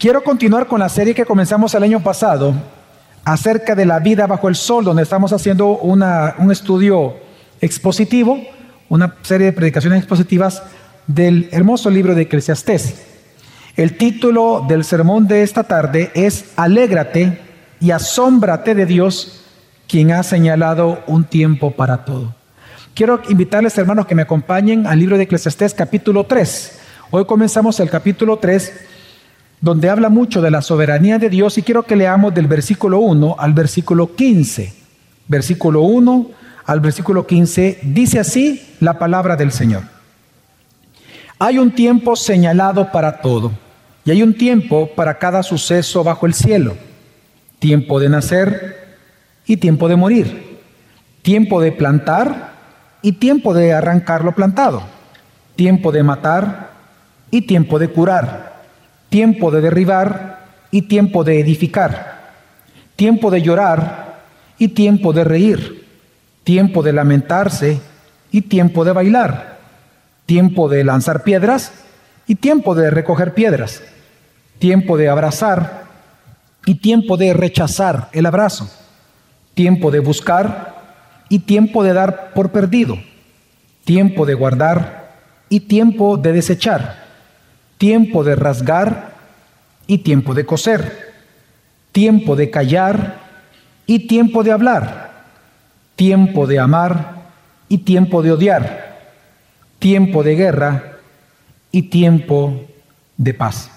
[0.00, 2.54] Quiero continuar con la serie que comenzamos el año pasado
[3.22, 7.16] acerca de la vida bajo el sol, donde estamos haciendo un estudio
[7.60, 8.40] expositivo,
[8.88, 10.62] una serie de predicaciones expositivas
[11.06, 12.94] del hermoso libro de Eclesiastés.
[13.76, 17.38] El título del sermón de esta tarde es Alégrate
[17.78, 19.44] y asómbrate de Dios,
[19.86, 22.34] quien ha señalado un tiempo para todo.
[22.94, 26.78] Quiero invitarles, hermanos, que me acompañen al libro de Eclesiastés capítulo 3.
[27.10, 28.88] Hoy comenzamos el capítulo 3
[29.60, 33.36] donde habla mucho de la soberanía de Dios y quiero que leamos del versículo 1
[33.38, 34.72] al versículo 15.
[35.28, 36.30] Versículo 1
[36.64, 39.82] al versículo 15 dice así la palabra del Señor.
[41.38, 43.52] Hay un tiempo señalado para todo
[44.04, 46.76] y hay un tiempo para cada suceso bajo el cielo.
[47.58, 48.96] Tiempo de nacer
[49.46, 50.58] y tiempo de morir.
[51.22, 52.54] Tiempo de plantar
[53.02, 54.82] y tiempo de arrancar lo plantado.
[55.56, 56.70] Tiempo de matar
[57.30, 58.49] y tiempo de curar
[59.10, 62.30] tiempo de derribar y tiempo de edificar,
[62.96, 64.20] tiempo de llorar
[64.56, 65.86] y tiempo de reír,
[66.44, 67.80] tiempo de lamentarse
[68.30, 69.58] y tiempo de bailar,
[70.26, 71.72] tiempo de lanzar piedras
[72.26, 73.82] y tiempo de recoger piedras,
[74.60, 75.84] tiempo de abrazar
[76.64, 78.70] y tiempo de rechazar el abrazo,
[79.54, 80.76] tiempo de buscar
[81.28, 82.96] y tiempo de dar por perdido,
[83.84, 85.10] tiempo de guardar
[85.48, 86.99] y tiempo de desechar
[87.80, 89.14] tiempo de rasgar
[89.86, 91.14] y tiempo de coser,
[91.92, 93.20] tiempo de callar
[93.86, 95.24] y tiempo de hablar,
[95.96, 97.22] tiempo de amar
[97.70, 98.98] y tiempo de odiar,
[99.78, 100.98] tiempo de guerra
[101.72, 102.66] y tiempo
[103.16, 103.70] de paz.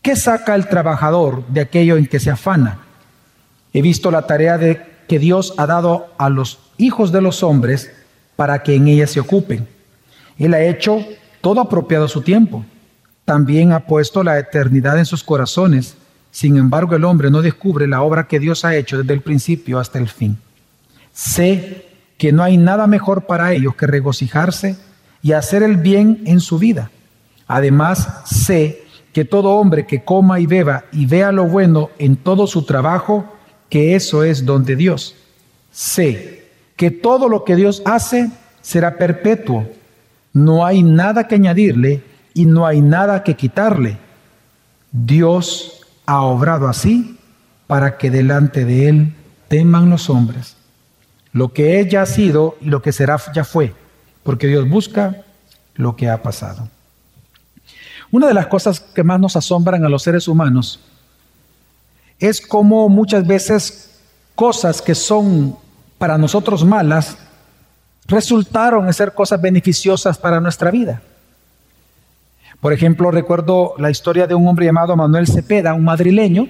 [0.00, 2.78] ¿Qué saca el trabajador de aquello en que se afana?
[3.74, 7.92] He visto la tarea de que Dios ha dado a los hijos de los hombres
[8.34, 9.68] para que en ella se ocupen.
[10.38, 11.04] Él ha hecho
[11.42, 12.64] todo apropiado a su tiempo
[13.24, 15.96] también ha puesto la eternidad en sus corazones.
[16.30, 19.78] Sin embargo, el hombre no descubre la obra que Dios ha hecho desde el principio
[19.78, 20.38] hasta el fin.
[21.12, 21.86] Sé
[22.18, 24.76] que no hay nada mejor para ellos que regocijarse
[25.22, 26.90] y hacer el bien en su vida.
[27.46, 32.46] Además, sé que todo hombre que coma y beba y vea lo bueno en todo
[32.46, 33.24] su trabajo,
[33.70, 35.14] que eso es don de Dios.
[35.70, 39.66] Sé que todo lo que Dios hace será perpetuo.
[40.32, 42.02] No hay nada que añadirle
[42.34, 43.96] y no hay nada que quitarle.
[44.92, 47.18] Dios ha obrado así
[47.66, 49.14] para que delante de Él
[49.48, 50.56] teman los hombres.
[51.32, 53.72] Lo que ella ha sido y lo que será ya fue,
[54.22, 55.22] porque Dios busca
[55.74, 56.68] lo que ha pasado.
[58.10, 60.80] Una de las cosas que más nos asombran a los seres humanos
[62.18, 63.98] es cómo muchas veces
[64.34, 65.56] cosas que son
[65.98, 67.16] para nosotros malas
[68.06, 71.02] resultaron ser cosas beneficiosas para nuestra vida.
[72.64, 76.48] Por ejemplo, recuerdo la historia de un hombre llamado Manuel Cepeda, un madrileño,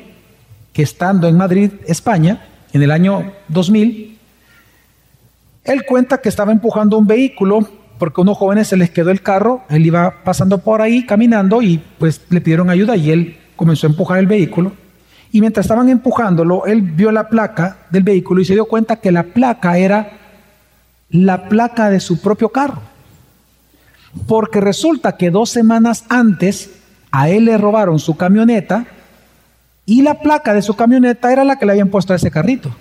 [0.72, 4.16] que estando en Madrid, España, en el año 2000,
[5.64, 9.22] él cuenta que estaba empujando un vehículo porque a unos jóvenes se les quedó el
[9.22, 13.88] carro, él iba pasando por ahí caminando y pues le pidieron ayuda y él comenzó
[13.88, 14.70] a empujar el vehículo.
[15.32, 19.10] Y mientras estaban empujándolo, él vio la placa del vehículo y se dio cuenta que
[19.10, 20.12] la placa era
[21.10, 22.93] la placa de su propio carro.
[24.26, 26.70] Porque resulta que dos semanas antes
[27.10, 28.86] a él le robaron su camioneta
[29.86, 32.74] y la placa de su camioneta era la que le habían puesto a ese carrito.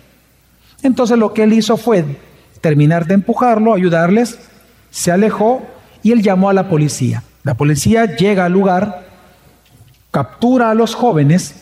[0.81, 2.05] Entonces lo que él hizo fue
[2.61, 4.39] terminar de empujarlo, ayudarles,
[4.89, 5.63] se alejó
[6.01, 7.23] y él llamó a la policía.
[7.43, 9.05] La policía llega al lugar,
[10.11, 11.55] captura a los jóvenes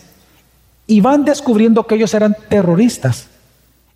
[0.85, 3.27] y van descubriendo que ellos eran terroristas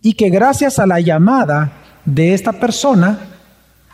[0.02, 1.72] y que gracias a la llamada
[2.04, 3.18] de esta persona,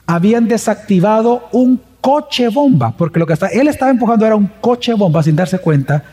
[0.07, 5.23] habían desactivado un coche bomba, porque lo que él estaba empujando era un coche bomba
[5.23, 6.05] sin darse cuenta,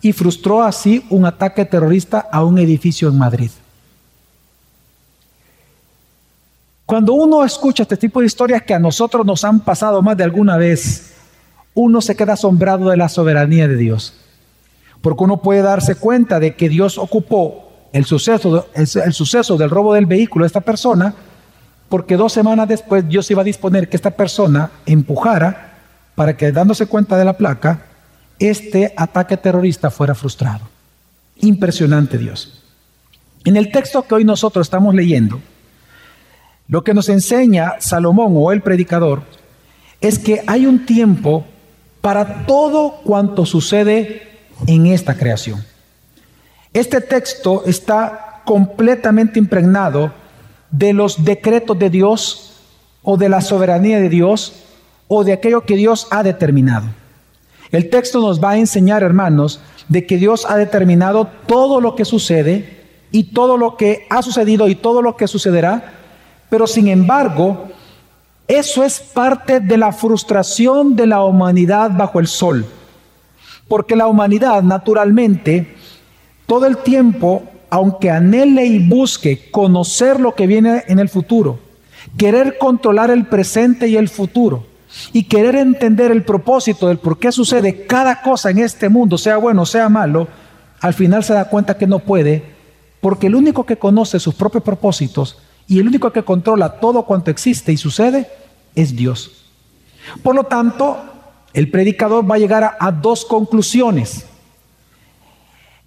[0.00, 3.50] y frustró así un ataque terrorista a un edificio en Madrid.
[6.86, 10.24] Cuando uno escucha este tipo de historias que a nosotros nos han pasado más de
[10.24, 11.14] alguna vez,
[11.74, 14.14] uno se queda asombrado de la soberanía de Dios.
[15.00, 19.94] Porque uno puede darse cuenta de que Dios ocupó el suceso, el, suceso del robo
[19.94, 21.14] del vehículo de esta persona
[21.92, 25.74] porque dos semanas después Dios iba a disponer que esta persona empujara
[26.14, 27.82] para que dándose cuenta de la placa,
[28.38, 30.66] este ataque terrorista fuera frustrado.
[31.40, 32.62] Impresionante Dios.
[33.44, 35.38] En el texto que hoy nosotros estamos leyendo,
[36.66, 39.24] lo que nos enseña Salomón o el predicador
[40.00, 41.44] es que hay un tiempo
[42.00, 45.62] para todo cuanto sucede en esta creación.
[46.72, 50.21] Este texto está completamente impregnado
[50.72, 52.54] de los decretos de Dios
[53.02, 54.54] o de la soberanía de Dios
[55.06, 56.86] o de aquello que Dios ha determinado.
[57.70, 62.04] El texto nos va a enseñar, hermanos, de que Dios ha determinado todo lo que
[62.04, 65.92] sucede y todo lo que ha sucedido y todo lo que sucederá,
[66.48, 67.68] pero sin embargo,
[68.48, 72.66] eso es parte de la frustración de la humanidad bajo el sol.
[73.68, 75.74] Porque la humanidad naturalmente
[76.46, 81.58] todo el tiempo, aunque anhele y busque conocer lo que viene en el futuro,
[82.18, 84.66] querer controlar el presente y el futuro,
[85.14, 89.38] y querer entender el propósito del por qué sucede cada cosa en este mundo, sea
[89.38, 90.28] bueno, sea malo,
[90.82, 92.44] al final se da cuenta que no puede,
[93.00, 97.30] porque el único que conoce sus propios propósitos y el único que controla todo cuanto
[97.30, 98.28] existe y sucede
[98.74, 99.46] es Dios.
[100.22, 100.98] Por lo tanto,
[101.54, 104.26] el predicador va a llegar a dos conclusiones.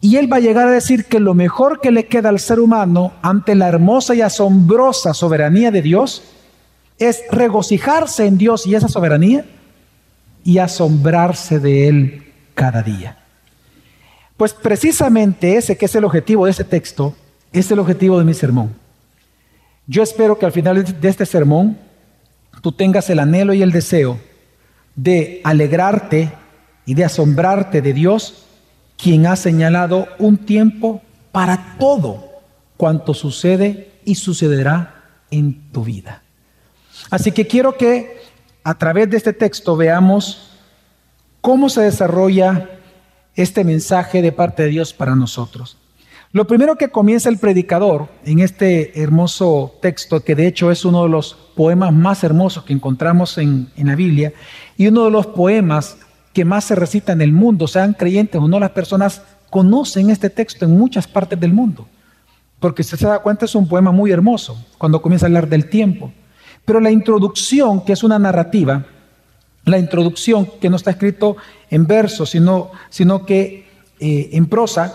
[0.05, 2.59] Y él va a llegar a decir que lo mejor que le queda al ser
[2.59, 6.21] humano ante la hermosa y asombrosa soberanía de Dios
[6.99, 9.47] es regocijarse en Dios y esa soberanía
[10.43, 13.17] y asombrarse de Él cada día.
[14.37, 17.15] Pues precisamente ese que es el objetivo de este texto
[17.51, 18.75] es el objetivo de mi sermón.
[19.87, 21.79] Yo espero que al final de este sermón
[22.61, 24.19] tú tengas el anhelo y el deseo
[24.95, 26.31] de alegrarte
[26.85, 28.44] y de asombrarte de Dios,
[28.97, 31.01] quien ha señalado un tiempo
[31.31, 32.41] para todo
[32.77, 36.21] cuanto sucede y sucederá en tu vida.
[37.09, 38.21] Así que quiero que
[38.63, 40.51] a través de este texto veamos
[41.41, 42.69] cómo se desarrolla
[43.35, 45.77] este mensaje de parte de Dios para nosotros.
[46.31, 51.03] Lo primero que comienza el predicador en este hermoso texto, que de hecho es uno
[51.03, 54.33] de los poemas más hermosos que encontramos en, la Biblia
[54.75, 55.97] y uno de los poemas
[56.35, 60.29] que más se recita en el mundo, sean creyentes o no, las personas conocen este
[60.29, 61.87] texto en muchas partes del mundo.
[62.59, 65.69] Porque usted se da cuenta, es un poema muy hermoso cuando comienza a hablar del
[65.69, 66.11] tiempo.
[66.65, 68.85] Pero la introducción, que es una narrativa,
[69.63, 71.37] la introducción que no está escrito
[71.69, 73.65] en verso, sino, sino que
[74.01, 74.93] eh, en prosa,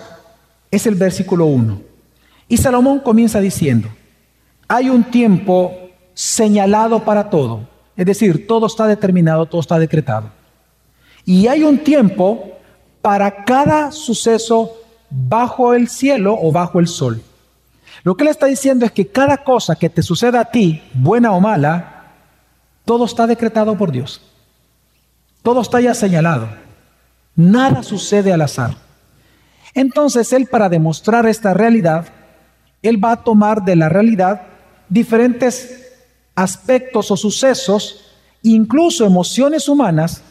[0.70, 1.80] es el versículo 1.
[2.48, 3.88] Y Salomón comienza diciendo,
[4.68, 5.72] hay un tiempo
[6.12, 7.66] señalado para todo,
[7.96, 10.39] es decir, todo está determinado, todo está decretado.
[11.30, 12.58] Y hay un tiempo
[13.00, 14.72] para cada suceso
[15.08, 17.22] bajo el cielo o bajo el sol.
[18.02, 21.30] Lo que él está diciendo es que cada cosa que te suceda a ti, buena
[21.30, 22.14] o mala,
[22.84, 24.20] todo está decretado por Dios.
[25.44, 26.48] Todo está ya señalado.
[27.36, 28.74] Nada sucede al azar.
[29.72, 32.08] Entonces él para demostrar esta realidad,
[32.82, 34.48] él va a tomar de la realidad
[34.88, 35.92] diferentes
[36.34, 40.24] aspectos o sucesos, incluso emociones humanas,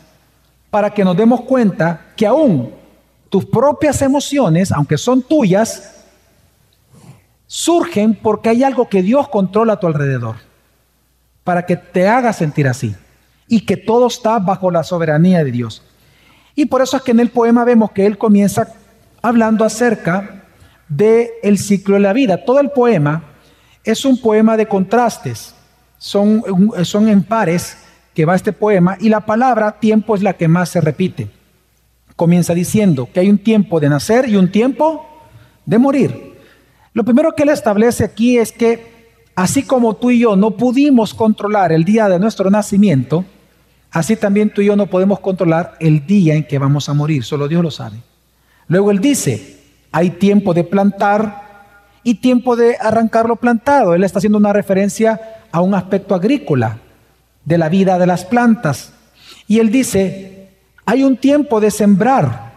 [0.69, 2.73] para que nos demos cuenta que aún
[3.29, 5.95] tus propias emociones, aunque son tuyas,
[7.47, 10.37] surgen porque hay algo que Dios controla a tu alrededor,
[11.43, 12.95] para que te haga sentir así,
[13.47, 15.83] y que todo está bajo la soberanía de Dios.
[16.55, 18.67] Y por eso es que en el poema vemos que él comienza
[19.21, 20.43] hablando acerca
[20.87, 22.43] del el ciclo de la vida.
[22.45, 23.23] Todo el poema
[23.83, 25.55] es un poema de contrastes,
[25.97, 26.43] son,
[26.83, 27.77] son en pares
[28.13, 31.29] que va este poema, y la palabra tiempo es la que más se repite.
[32.15, 35.05] Comienza diciendo que hay un tiempo de nacer y un tiempo
[35.65, 36.35] de morir.
[36.93, 41.13] Lo primero que él establece aquí es que así como tú y yo no pudimos
[41.13, 43.23] controlar el día de nuestro nacimiento,
[43.91, 47.23] así también tú y yo no podemos controlar el día en que vamos a morir,
[47.23, 47.97] solo Dios lo sabe.
[48.67, 49.59] Luego él dice,
[49.91, 51.47] hay tiempo de plantar
[52.03, 53.93] y tiempo de arrancar lo plantado.
[53.93, 55.19] Él está haciendo una referencia
[55.51, 56.77] a un aspecto agrícola
[57.49, 58.93] de la vida de las plantas.
[59.47, 60.49] Y él dice,
[60.85, 62.53] hay un tiempo de sembrar,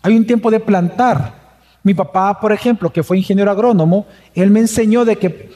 [0.00, 1.34] hay un tiempo de plantar,
[1.82, 5.50] mi papá, por ejemplo, que fue ingeniero agrónomo, él me enseñó de que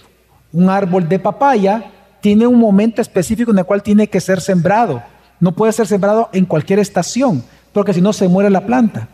[0.52, 5.02] un árbol de papaya tiene un momento específico en el cual tiene que ser sembrado.
[5.40, 9.08] No puede ser sembrado en cualquier estación, porque si no se muere la planta.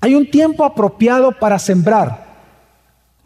[0.00, 2.25] Hay un tiempo apropiado para sembrar.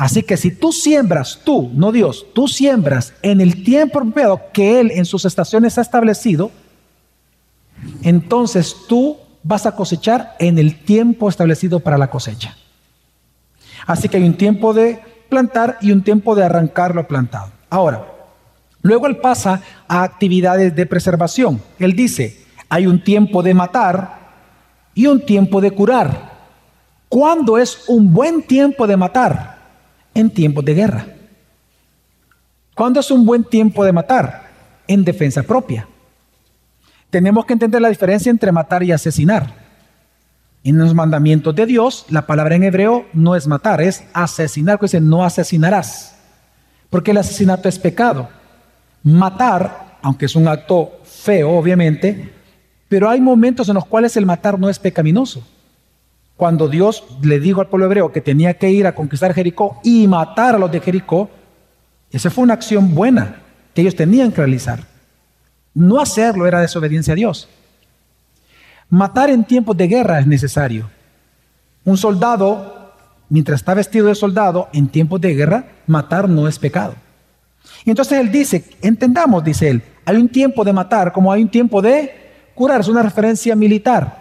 [0.01, 4.81] Así que si tú siembras, tú, no Dios, tú siembras en el tiempo apropiado que
[4.81, 6.51] Él en sus estaciones ha establecido,
[8.03, 12.57] entonces tú vas a cosechar en el tiempo establecido para la cosecha.
[13.87, 17.53] Así que hay un tiempo de plantar y un tiempo de arrancar lo plantado.
[17.69, 18.07] Ahora,
[18.81, 21.61] luego él pasa a actividades de preservación.
[21.79, 24.19] Él dice, hay un tiempo de matar
[24.95, 26.31] y un tiempo de curar.
[27.11, 29.60] ¿Cuándo es un buen tiempo de matar?
[30.15, 31.07] En tiempos de guerra.
[32.75, 34.49] ¿Cuándo es un buen tiempo de matar?
[34.87, 35.87] En defensa propia.
[37.11, 39.55] Tenemos que entender la diferencia entre matar y asesinar.
[40.63, 44.87] En los mandamientos de Dios, la palabra en hebreo no es matar, es asesinar, que
[44.87, 46.17] dice no asesinarás,
[46.91, 48.29] porque el asesinato es pecado.
[49.03, 52.35] Matar, aunque es un acto feo, obviamente,
[52.89, 55.47] Pero hay momentos en los cuales el matar no es pecaminoso.
[56.41, 60.09] Cuando Dios le dijo al pueblo hebreo que tenía que ir a conquistar Jericó y
[60.09, 61.29] matar a los de Jericó,
[62.11, 63.43] esa fue una acción buena
[63.75, 64.81] que ellos tenían que realizar.
[65.75, 67.47] No hacerlo era desobediencia a Dios.
[68.89, 70.89] Matar en tiempos de guerra es necesario.
[71.85, 72.95] Un soldado,
[73.29, 76.95] mientras está vestido de soldado, en tiempos de guerra, matar no es pecado.
[77.85, 81.51] Y entonces él dice, entendamos, dice él, hay un tiempo de matar como hay un
[81.51, 82.15] tiempo de
[82.55, 84.20] curar, es una referencia militar.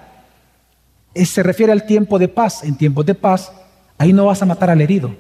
[1.16, 2.64] Se refiere al tiempo de paz.
[2.64, 3.52] En tiempos de paz,
[3.98, 5.16] ahí no vas a matar al herido,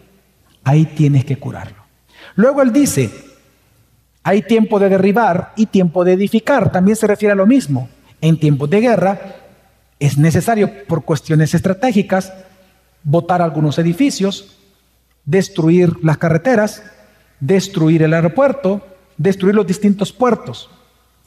[0.63, 1.83] ahí tienes que curarlo.
[2.35, 3.11] Luego él dice,
[4.23, 7.89] hay tiempo de derribar y tiempo de edificar, también se refiere a lo mismo.
[8.21, 9.19] En tiempos de guerra
[9.99, 12.33] es necesario por cuestiones estratégicas
[13.03, 14.57] botar algunos edificios,
[15.25, 16.83] destruir las carreteras,
[17.39, 18.85] destruir el aeropuerto,
[19.17, 20.69] destruir los distintos puertos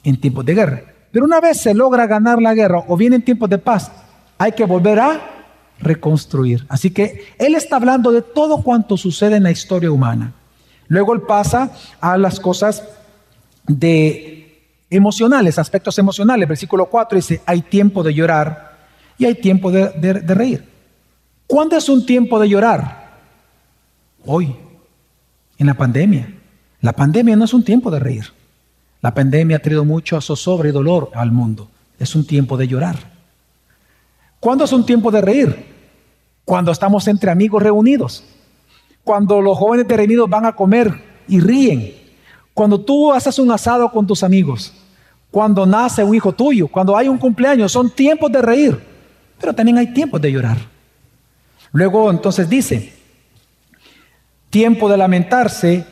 [0.03, 0.83] en tiempos de guerra.
[1.11, 3.91] Pero una vez se logra ganar la guerra o bien en tiempos de paz,
[4.37, 5.33] hay que volver a
[5.79, 6.65] reconstruir.
[6.69, 10.33] Así que él está hablando de todo cuanto sucede en la historia humana.
[10.87, 12.83] Luego él pasa a las cosas
[13.67, 14.43] de
[14.89, 16.47] emocionales, aspectos emocionales.
[16.47, 18.77] Versículo 4 dice, hay tiempo de llorar
[19.17, 20.67] y hay tiempo de, reír.
[21.47, 23.03] ¿Cuándo es un tiempo de llorar?
[24.25, 24.55] Hoy
[25.57, 26.33] en la pandemia.
[26.81, 28.25] La pandemia no es un tiempo de reír.
[29.01, 31.69] La pandemia ha traído mucho zozobra y dolor al mundo.
[31.99, 33.12] Es un tiempo de llorar.
[34.43, 35.65] ¿Cuándo es un tiempo de reír?
[36.43, 38.25] Cuando estamos entre amigos reunidos.
[39.01, 41.93] Cuando los jóvenes de reunidos van a comer y ríen.
[42.53, 44.73] Cuando tú haces un asado con tus amigos.
[45.31, 46.67] Cuando nace un hijo tuyo.
[46.67, 47.71] Cuando hay un cumpleaños.
[47.71, 48.77] Son tiempos de reír.
[49.39, 50.57] Pero también hay tiempos de llorar.
[51.71, 52.91] Luego entonces dice,
[54.49, 55.85] tiempo de lamentarse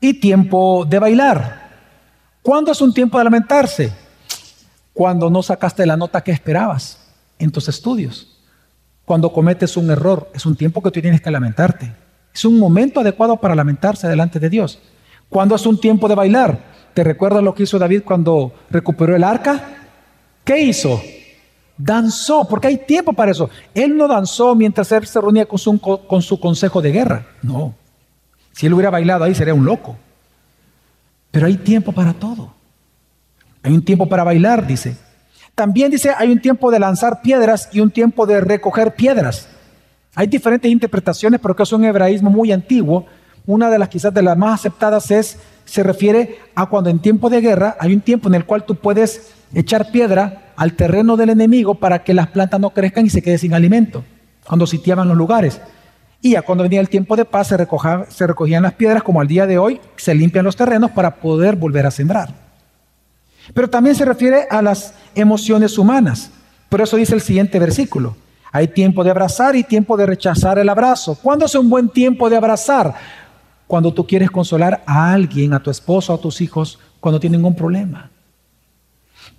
[0.00, 1.70] y tiempo de bailar.
[2.42, 3.92] ¿Cuándo es un tiempo de lamentarse?
[4.92, 7.05] Cuando no sacaste la nota que esperabas
[7.38, 8.38] en tus estudios.
[9.04, 11.92] Cuando cometes un error, es un tiempo que tú tienes que lamentarte.
[12.34, 14.80] Es un momento adecuado para lamentarse delante de Dios.
[15.28, 16.58] ¿Cuándo es un tiempo de bailar?
[16.92, 19.76] ¿Te recuerdas lo que hizo David cuando recuperó el arca?
[20.44, 21.00] ¿Qué hizo?
[21.78, 23.50] Danzó, porque hay tiempo para eso.
[23.74, 27.26] Él no danzó mientras él se reunía con su, con su consejo de guerra.
[27.42, 27.74] No.
[28.52, 29.96] Si él hubiera bailado ahí sería un loco.
[31.30, 32.54] Pero hay tiempo para todo.
[33.62, 34.96] Hay un tiempo para bailar, dice.
[35.56, 39.48] También dice, hay un tiempo de lanzar piedras y un tiempo de recoger piedras.
[40.14, 43.06] Hay diferentes interpretaciones, pero que es un hebraísmo muy antiguo.
[43.46, 47.30] Una de las quizás de las más aceptadas es, se refiere a cuando en tiempo
[47.30, 51.30] de guerra hay un tiempo en el cual tú puedes echar piedra al terreno del
[51.30, 54.04] enemigo para que las plantas no crezcan y se quede sin alimento,
[54.46, 55.62] cuando sitiaban los lugares.
[56.20, 57.56] Y ya cuando venía el tiempo de paz se,
[58.10, 61.56] se recogían las piedras, como al día de hoy se limpian los terrenos para poder
[61.56, 62.45] volver a sembrar.
[63.54, 66.30] Pero también se refiere a las emociones humanas.
[66.68, 68.16] Por eso dice el siguiente versículo.
[68.52, 71.18] Hay tiempo de abrazar y tiempo de rechazar el abrazo.
[71.22, 72.94] ¿Cuándo es un buen tiempo de abrazar?
[73.66, 77.54] Cuando tú quieres consolar a alguien, a tu esposo, a tus hijos, cuando tienen un
[77.54, 78.10] problema.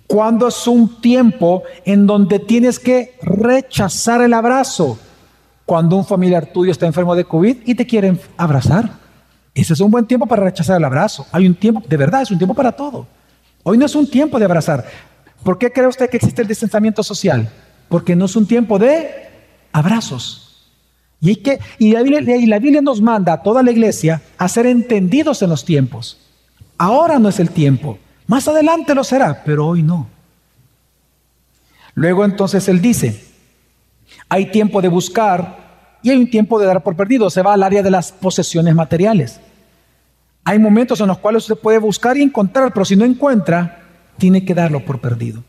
[0.06, 4.98] ¿Cuándo es un tiempo en donde tienes que rechazar el abrazo?
[5.68, 8.88] cuando un familiar tuyo está enfermo de COVID y te quieren abrazar.
[9.54, 11.26] Ese es un buen tiempo para rechazar el abrazo.
[11.30, 13.06] Hay un tiempo, de verdad, es un tiempo para todo.
[13.68, 14.86] Hoy no es un tiempo de abrazar.
[15.42, 17.50] ¿Por qué cree usted que existe el distanciamiento social?
[17.90, 19.28] Porque no es un tiempo de
[19.72, 20.70] abrazos.
[21.20, 24.22] Y, hay que, y, la Biblia, y la Biblia nos manda a toda la iglesia
[24.38, 26.18] a ser entendidos en los tiempos.
[26.78, 27.98] Ahora no es el tiempo.
[28.26, 30.08] Más adelante lo será, pero hoy no.
[31.94, 33.22] Luego entonces él dice,
[34.30, 37.28] hay tiempo de buscar y hay un tiempo de dar por perdido.
[37.28, 39.40] Se va al área de las posesiones materiales.
[40.48, 43.82] Hay momentos en los cuales usted puede buscar y encontrar, pero si no encuentra,
[44.16, 45.44] tiene que darlo por perdido.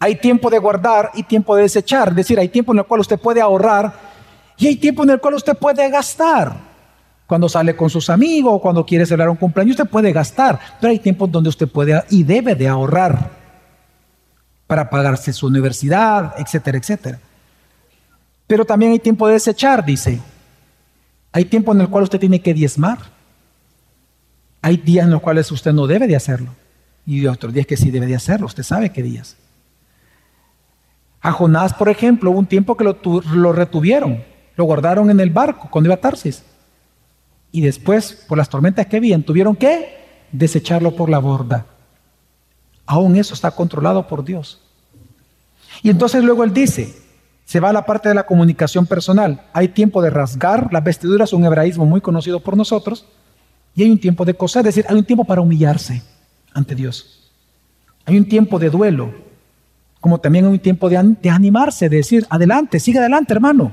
[0.00, 2.08] Hay tiempo de guardar y tiempo de desechar.
[2.08, 3.92] Es decir, hay tiempo en el cual usted puede ahorrar
[4.58, 6.56] y hay tiempo en el cual usted puede gastar.
[7.24, 10.58] Cuando sale con sus amigos, cuando quiere celebrar un cumpleaños, usted puede gastar.
[10.80, 13.30] Pero hay tiempos donde usted puede y debe de ahorrar
[14.66, 17.20] para pagarse su universidad, etcétera, etcétera.
[18.48, 20.18] Pero también hay tiempo de desechar, dice.
[21.30, 23.21] Hay tiempo en el cual usted tiene que diezmar.
[24.62, 26.54] Hay días en los cuales usted no debe de hacerlo.
[27.04, 28.46] Y otros días que sí debe de hacerlo.
[28.46, 29.36] Usted sabe qué días.
[31.20, 34.24] A Jonás, por ejemplo, hubo un tiempo que lo, retuvieron.
[34.56, 36.44] Lo guardaron en el barco cuando iba a Tarsis.
[37.50, 41.66] Y después, por las tormentas que habían, tuvieron que desecharlo por la borda.
[42.86, 44.60] Aún eso está controlado por Dios.
[45.82, 46.94] Y entonces luego él dice,
[47.44, 49.42] se va a la parte de la comunicación personal.
[49.52, 53.06] Hay tiempo de rasgar las vestiduras, un hebraísmo muy conocido por nosotros,
[53.74, 56.02] y hay un tiempo de coser, es decir, hay un tiempo para humillarse
[56.52, 57.30] ante Dios.
[58.04, 59.12] Hay un tiempo de duelo.
[60.00, 63.70] como también hay un tiempo de, de animarse, de decir, adelante, sigue adelante, hermano.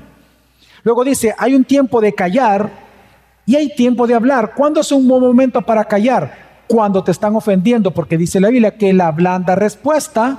[0.84, 2.70] Luego dice, hay un tiempo de callar
[3.44, 4.54] y hay tiempo de hablar.
[4.54, 6.62] ¿Cuándo es un buen momento para callar?
[6.68, 10.38] Cuando te están ofendiendo, porque dice la Biblia que la blanda respuesta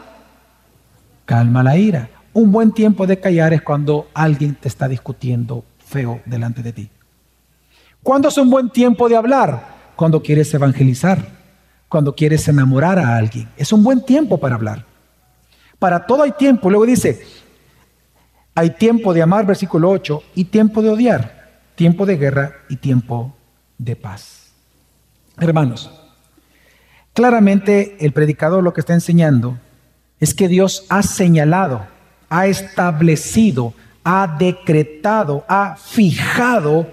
[1.25, 2.09] calma la ira.
[2.33, 6.89] Un buen tiempo de callar es cuando alguien te está discutiendo feo delante de ti.
[8.03, 9.91] ¿Cuándo es un buen tiempo de hablar?
[9.95, 11.23] Cuando quieres evangelizar,
[11.87, 13.49] cuando quieres enamorar a alguien.
[13.57, 14.85] Es un buen tiempo para hablar.
[15.77, 16.69] Para todo hay tiempo.
[16.69, 17.21] Luego dice,
[18.55, 23.35] hay tiempo de amar, versículo 8, y tiempo de odiar, tiempo de guerra y tiempo
[23.77, 24.51] de paz.
[25.37, 25.91] Hermanos,
[27.13, 29.57] claramente el predicador lo que está enseñando
[30.19, 31.85] es que Dios ha señalado,
[32.29, 36.87] ha establecido, ha decretado, ha fijado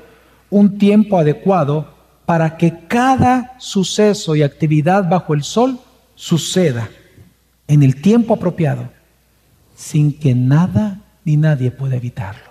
[0.51, 1.95] un tiempo adecuado
[2.27, 5.79] para que cada suceso y actividad bajo el sol
[6.15, 6.89] suceda
[7.67, 8.89] en el tiempo apropiado,
[9.75, 12.49] sin que nada ni nadie pueda evitarlo.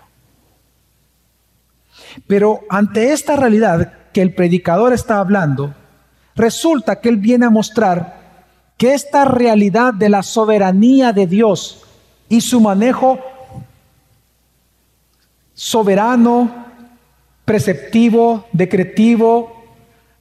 [2.27, 5.73] Pero ante esta realidad que el predicador está hablando,
[6.35, 8.17] resulta que él viene a mostrar
[8.77, 11.83] que esta realidad de la soberanía de Dios
[12.29, 13.19] y su manejo
[15.53, 16.66] soberano,
[17.47, 19.63] preceptivo, decretivo,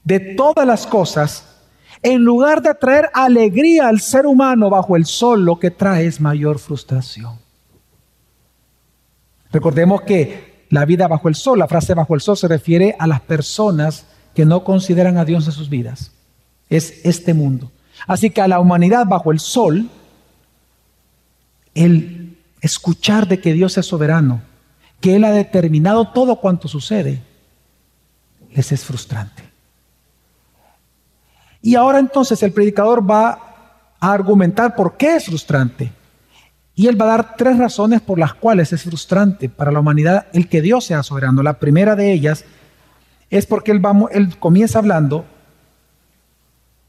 [0.05, 1.57] de todas las cosas,
[2.01, 6.21] en lugar de traer alegría al ser humano bajo el sol, lo que trae es
[6.21, 7.41] mayor frustración.
[9.51, 13.09] Recordemos que la vida bajo el sol, la frase bajo el sol se refiere a
[13.09, 16.13] las personas que no consideran a Dios en sus vidas.
[16.71, 17.73] Es este mundo.
[18.07, 19.89] Así que a la humanidad bajo el sol,
[21.75, 24.43] el escuchar de que Dios es soberano,
[25.01, 27.23] que Él ha determinado todo cuanto sucede,
[28.55, 29.43] les es frustrante.
[31.63, 33.31] Y ahora entonces el predicador va
[33.99, 35.93] a argumentar por qué es frustrante.
[36.77, 40.27] Y él va a dar tres razones por las cuales es frustrante para la humanidad
[40.33, 41.43] el que Dios sea soberano.
[41.43, 42.45] La primera de ellas
[43.31, 45.25] es porque él, él comienza hablando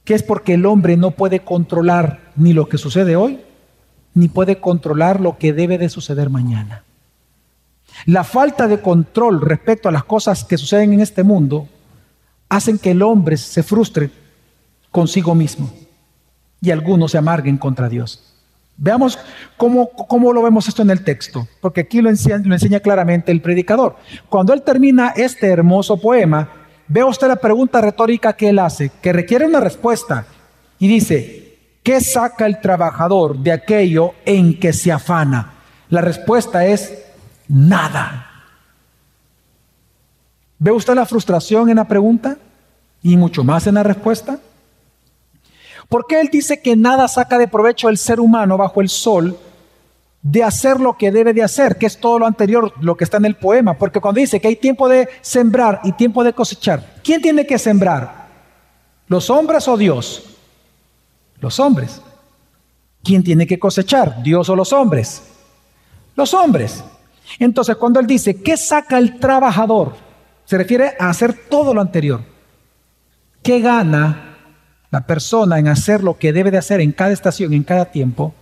[0.03, 3.41] que es porque el hombre no puede controlar ni lo que sucede hoy,
[4.13, 6.83] ni puede controlar lo que debe de suceder mañana.
[8.05, 11.67] La falta de control respecto a las cosas que suceden en este mundo
[12.49, 14.09] hacen que el hombre se frustre
[14.91, 15.71] consigo mismo
[16.61, 18.23] y algunos se amarguen contra Dios.
[18.77, 19.17] Veamos
[19.57, 23.95] cómo, cómo, lo vemos esto en el texto, porque aquí lo enseña, claramente el predicador.
[24.29, 26.47] Cuando él termina este hermoso poema,
[26.89, 30.25] Ve usted la pregunta retórica que él hace, que requiere una respuesta.
[30.79, 35.53] Y dice, ¿qué saca el trabajador de aquello en que se afana?
[35.89, 37.03] La respuesta es
[37.47, 38.27] nada.
[40.59, 42.37] ¿Ve usted la frustración en la pregunta
[43.03, 44.39] y mucho más en la respuesta?
[45.87, 49.37] ¿Por qué él dice que nada saca de provecho el ser humano bajo el sol
[50.21, 53.17] de hacer lo que debe de hacer, que es todo lo anterior, lo que está
[53.17, 56.95] en el poema, porque cuando dice que hay tiempo de sembrar y tiempo de cosechar,
[57.03, 58.27] ¿quién tiene que sembrar?
[59.07, 60.37] ¿Los hombres o Dios?
[61.39, 62.01] Los hombres.
[63.03, 64.21] ¿Quién tiene que cosechar?
[64.21, 65.23] ¿Dios o los hombres?
[66.15, 66.83] Los hombres.
[67.39, 69.95] Entonces, cuando él dice, ¿qué saca el trabajador?
[70.45, 72.21] Se refiere a hacer todo lo anterior.
[73.43, 74.37] ¿Qué gana
[74.89, 78.33] la persona en hacer lo que debe de hacer en cada estación, en cada tiempo?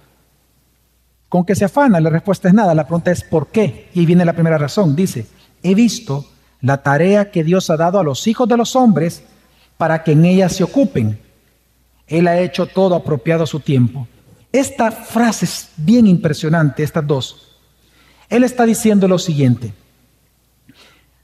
[1.30, 2.00] ¿Con qué se afana?
[2.00, 2.76] La respuesta es nada.
[2.76, 3.90] La pregunta es ¿por qué?
[3.94, 4.96] Y viene la primera razón.
[4.96, 5.28] Dice,
[5.64, 6.26] he visto
[6.62, 9.24] la tarea que Dios ha dado a los hijos de los hombres
[9.78, 11.20] para que en ella se ocupen.
[12.08, 14.08] Él ha hecho todo apropiado a su tiempo.
[14.52, 17.45] Esta frase es bien impresionante, estas dos.
[18.30, 19.74] Él está diciendo lo siguiente.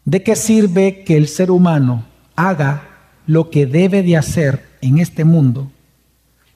[0.05, 2.87] ¿De qué sirve que el ser humano haga
[3.27, 5.71] lo que debe de hacer en este mundo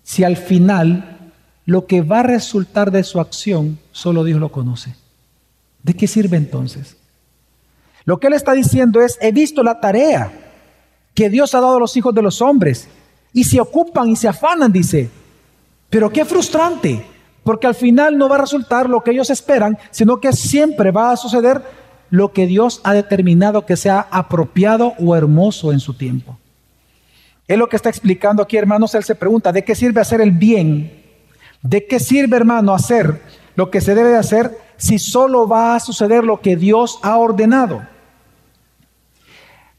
[0.03, 1.34] si al final
[1.65, 4.95] lo que va a resultar de su acción, solo Dios lo conoce.
[5.81, 6.95] ¿De qué sirve entonces?
[8.05, 10.31] Lo que él está diciendo es, he visto la tarea
[11.15, 12.88] que Dios ha dado a los hijos de los hombres
[13.34, 15.10] y se ocupan y se afanan, dice.
[15.89, 17.03] Pero qué frustrante,
[17.45, 21.12] porque al final no va a resultar lo que ellos esperan, sino que siempre va
[21.12, 21.62] a suceder
[22.10, 26.38] lo que Dios ha determinado que sea apropiado o hermoso en su tiempo.
[27.47, 28.95] Es lo que está explicando aquí, hermanos.
[28.95, 31.05] Él se pregunta, ¿de qué sirve hacer el bien
[31.62, 33.21] ¿De qué sirve, hermano, hacer
[33.55, 37.17] lo que se debe de hacer si solo va a suceder lo que Dios ha
[37.17, 37.88] ordenado?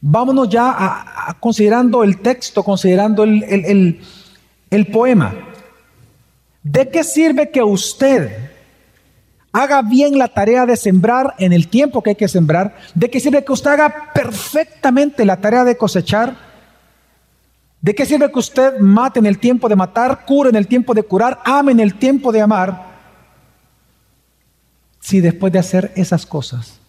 [0.00, 4.00] Vámonos ya a, considerando el texto, considerando el,
[4.70, 5.45] el poema.
[6.68, 8.50] ¿De qué sirve que usted
[9.52, 12.76] haga bien la tarea de sembrar en el tiempo que hay que sembrar?
[12.92, 16.36] ¿De qué sirve que usted haga perfectamente la tarea de cosechar?
[17.80, 20.92] ¿De qué sirve que usted mate en el tiempo de matar, cure en el tiempo
[20.92, 22.84] de curar, ame en el tiempo de amar,
[24.98, 26.80] si después de hacer esas cosas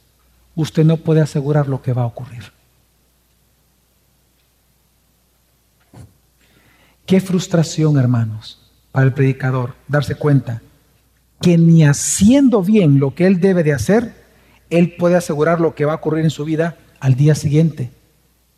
[0.55, 2.51] usted no puede asegurar lo que va a ocurrir?
[7.05, 8.66] Qué frustración, hermanos,
[8.97, 10.63] para el predicador darse cuenta
[11.39, 14.15] que ni haciendo bien lo que él debe de hacer,
[14.71, 17.91] él puede asegurar lo que va a ocurrir en su vida al día siguiente.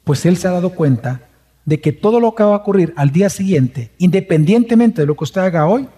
[0.06, 1.28] Pues él se ha dado cuenta
[1.66, 5.26] de que todo lo que va a ocurrir al día siguiente, independientemente de lo que
[5.26, 5.90] usted haga hoy,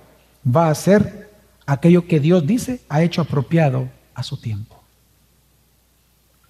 [0.43, 1.29] va a ser
[1.67, 4.81] aquello que Dios dice ha hecho apropiado a su tiempo.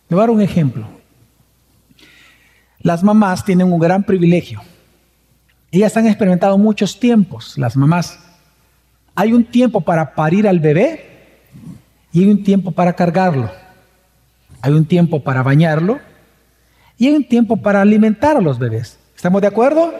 [0.07, 0.87] Le voy a dar un ejemplo.
[2.79, 4.61] Las mamás tienen un gran privilegio.
[5.71, 8.19] Ellas han experimentado muchos tiempos, las mamás.
[9.15, 11.05] Hay un tiempo para parir al bebé
[12.11, 13.49] y hay un tiempo para cargarlo.
[14.61, 15.99] Hay un tiempo para bañarlo
[16.97, 18.99] y hay un tiempo para alimentar a los bebés.
[19.15, 19.93] ¿Estamos de acuerdo?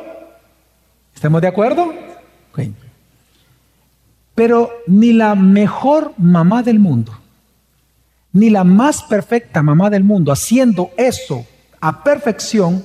[1.15, 1.93] ¿Estamos de acuerdo?
[4.35, 7.13] Pero ni la mejor mamá del mundo,
[8.33, 11.45] ni la más perfecta mamá del mundo, haciendo eso
[11.79, 12.83] a perfección,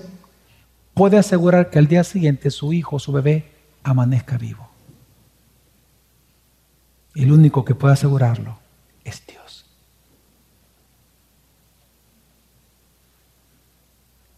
[0.97, 4.67] puede asegurar que al día siguiente su hijo su bebé amanezca vivo.
[7.15, 8.59] El único que puede asegurarlo
[9.05, 9.67] es Dios.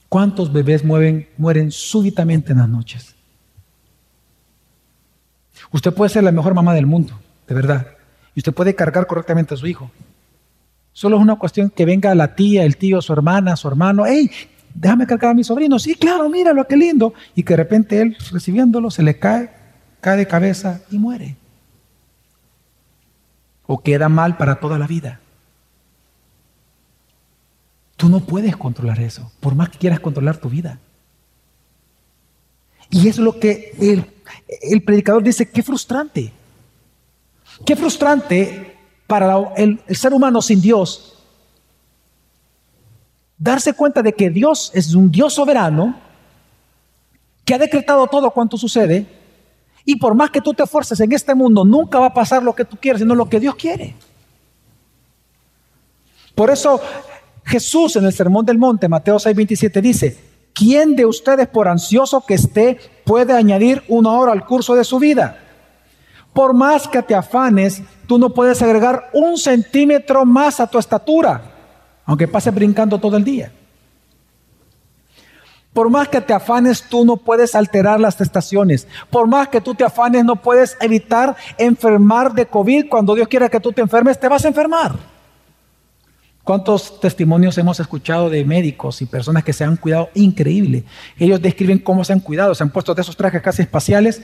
[0.09, 3.15] ¿Cuántos bebés mueren, mueren súbitamente en las noches?
[5.71, 7.87] Usted puede ser la mejor mamá del mundo, de verdad.
[8.35, 9.93] Y usted puede cargar correctamente a su hijo.
[10.93, 14.07] Solo es una cuestión que venga la tía, el tío, su hermana, su hermano.
[14.07, 14.29] ¡Ey!
[14.75, 15.79] Déjame cargar a mi sobrino.
[15.79, 17.15] Sí, claro, míralo, qué lindo.
[17.35, 19.51] Y que de repente él, recibiéndolo, se le cae,
[20.01, 21.37] cae de cabeza y muere.
[23.67, 25.21] O queda mal para toda la vida.
[27.97, 30.79] Tú no puedes controlar eso, por más que quieras controlar tu vida.
[32.91, 33.75] Y es lo que
[34.63, 36.33] el, predicador dice, qué frustrante.
[37.67, 38.77] Qué frustrante
[39.07, 41.18] para el ser humano sin Dios
[43.39, 45.99] darse cuenta de que Dios es un Dios soberano
[47.45, 49.07] que ha decretado todo cuanto sucede
[49.85, 52.55] y por más que tú te esfuerces en este mundo, nunca va a pasar lo
[52.55, 53.95] que tú quieres, sino lo que Dios quiere.
[56.35, 56.81] Por eso
[57.45, 60.19] Jesús en el Sermón del Monte, Mateo 6:27 dice,
[60.53, 64.99] ¿quién de ustedes por ansioso que esté puede añadir una hora al curso de su
[64.99, 65.39] vida?
[66.35, 71.58] Por más que te afanes, tú no puedes agregar un centímetro más a tu estatura,
[72.09, 73.53] aunque pases brincando todo el día.
[75.75, 78.89] Por más que te afanes, tú no puedes alterar las estaciones.
[79.11, 82.89] Por más que tú te afanes, no puedes evitar enfermar de COVID.
[82.89, 84.97] Cuando Dios quiera que tú te enfermes, te vas a enfermar.
[86.43, 90.85] ¿Cuántos testimonios hemos escuchado de médicos y personas que se han cuidado increíble?
[91.19, 94.23] Ellos describen cómo se han cuidado, se han puesto de esos trajes casi espaciales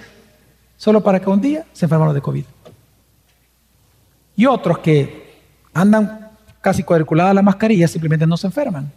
[0.78, 2.44] solo para que un día se enfermaron de COVID.
[4.36, 5.34] Y otros que
[5.74, 6.23] andan
[6.64, 8.90] casi cuadriculada la mascarilla simplemente no se enferman.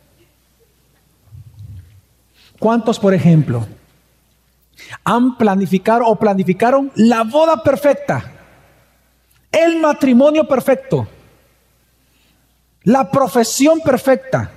[2.57, 3.67] ¿Cuántos, por ejemplo,
[5.03, 8.31] han planificado o planificaron la boda perfecta,
[9.51, 11.07] el matrimonio perfecto?
[12.87, 14.49] la profesión perfecta,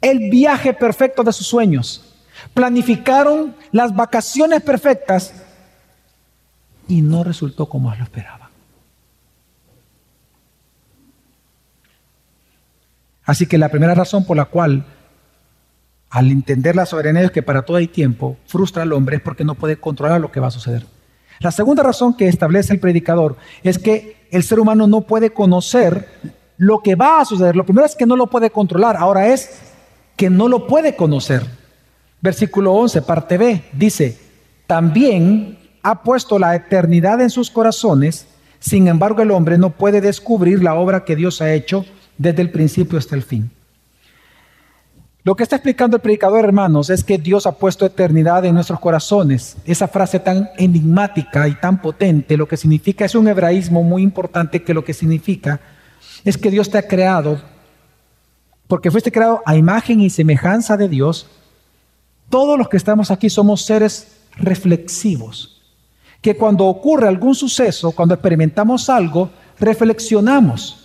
[0.00, 2.14] el viaje perfecto de sus sueños.
[2.54, 5.34] Planificaron las vacaciones perfectas
[6.86, 8.49] y no resultó como lo esperaban.
[13.30, 14.84] Así que la primera razón por la cual,
[16.10, 19.44] al entender la soberanía es que para todo hay tiempo, frustra al hombre es porque
[19.44, 20.84] no puede controlar lo que va a suceder.
[21.38, 26.08] La segunda razón que establece el predicador es que el ser humano no puede conocer
[26.56, 27.54] lo que va a suceder.
[27.54, 29.60] Lo primero es que no lo puede controlar, ahora es
[30.16, 31.46] que no lo puede conocer.
[32.20, 34.18] Versículo 11, parte B, dice,
[34.66, 38.26] también ha puesto la eternidad en sus corazones,
[38.58, 41.86] sin embargo el hombre no puede descubrir la obra que Dios ha hecho
[42.20, 43.50] desde el principio hasta el fin.
[45.22, 48.78] Lo que está explicando el predicador, hermanos, es que Dios ha puesto eternidad en nuestros
[48.78, 49.56] corazones.
[49.64, 54.62] Esa frase tan enigmática y tan potente, lo que significa es un hebraísmo muy importante
[54.62, 55.60] que lo que significa
[56.22, 57.40] es que Dios te ha creado,
[58.68, 61.26] porque fuiste creado a imagen y semejanza de Dios.
[62.28, 65.62] Todos los que estamos aquí somos seres reflexivos,
[66.20, 70.79] que cuando ocurre algún suceso, cuando experimentamos algo, reflexionamos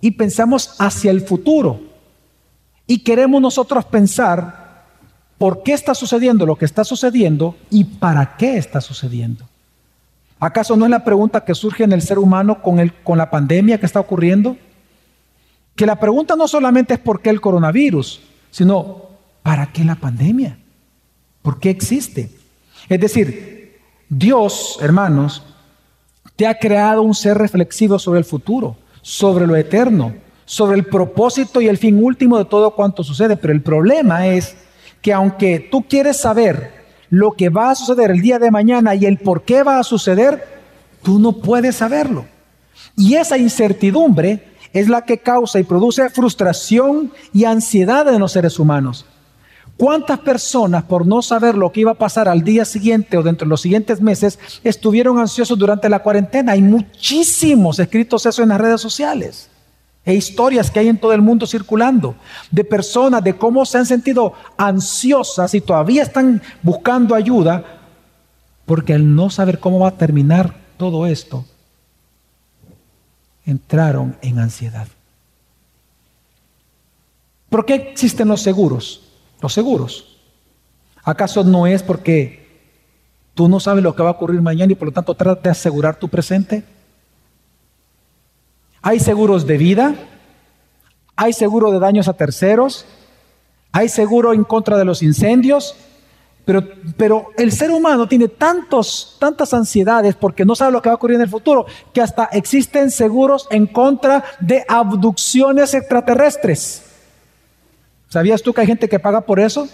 [0.00, 1.80] y pensamos hacia el futuro.
[2.86, 4.84] Y queremos nosotros pensar
[5.38, 9.44] por qué está sucediendo lo que está sucediendo y para qué está sucediendo.
[10.38, 13.30] ¿Acaso no es la pregunta que surge en el ser humano con, el, con la
[13.30, 14.56] pandemia que está ocurriendo?
[15.74, 19.06] Que la pregunta no solamente es por qué el coronavirus, sino
[19.42, 20.58] ¿para qué la pandemia?
[21.42, 22.30] ¿Por qué existe?
[22.88, 23.78] Es decir,
[24.08, 25.42] Dios, hermanos,
[26.36, 30.14] te ha creado un ser reflexivo sobre el futuro, sobre lo eterno,
[30.44, 33.36] sobre el propósito y el fin último de todo cuanto sucede.
[33.36, 34.56] Pero el problema es
[35.00, 36.72] que aunque tú quieres saber
[37.08, 39.84] lo que va a suceder el día de mañana y el por qué va a
[39.84, 40.44] suceder,
[41.04, 42.24] tú no puedes saberlo.
[42.96, 44.42] Y esa incertidumbre
[44.72, 49.06] es la que causa y produce frustración y ansiedad en los seres humanos.
[49.76, 53.44] ¿Cuántas personas por no saber lo que iba a pasar al día siguiente o dentro
[53.44, 56.52] de los siguientes meses estuvieron ansiosos durante la cuarentena?
[56.52, 59.50] Hay muchísimos escritos eso en las redes sociales
[60.06, 62.14] e historias que hay en todo el mundo circulando
[62.50, 67.64] de personas de cómo se han sentido ansiosas y todavía están buscando ayuda
[68.64, 71.44] porque al no saber cómo va a terminar todo esto,
[73.44, 74.88] entraron en ansiedad.
[77.50, 79.05] ¿Por qué existen los seguros?
[79.40, 80.16] Los seguros.
[81.04, 82.46] ¿Acaso no es porque
[83.34, 85.50] tú no sabes lo que va a ocurrir mañana y por lo tanto trata de
[85.50, 86.64] asegurar tu presente?
[88.82, 89.94] Hay seguros de vida,
[91.14, 92.86] hay seguro de daños a terceros,
[93.72, 95.76] hay seguro en contra de los incendios,
[96.44, 96.62] pero,
[96.96, 100.96] pero, el ser humano tiene tantos, tantas ansiedades porque no sabe lo que va a
[100.96, 106.85] ocurrir en el futuro, que hasta existen seguros en contra de abducciones extraterrestres.
[108.08, 109.68] ¿Sabías tú que hay gente que paga por eso?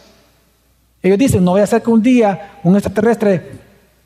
[1.02, 3.50] Ellos dicen, no voy a hacer que un día un extraterrestre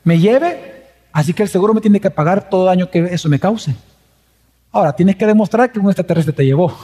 [0.03, 3.39] me lleve, así que el seguro me tiene que pagar todo daño que eso me
[3.39, 3.75] cause.
[4.71, 6.75] Ahora, tienes que demostrar que un extraterrestre te llevó.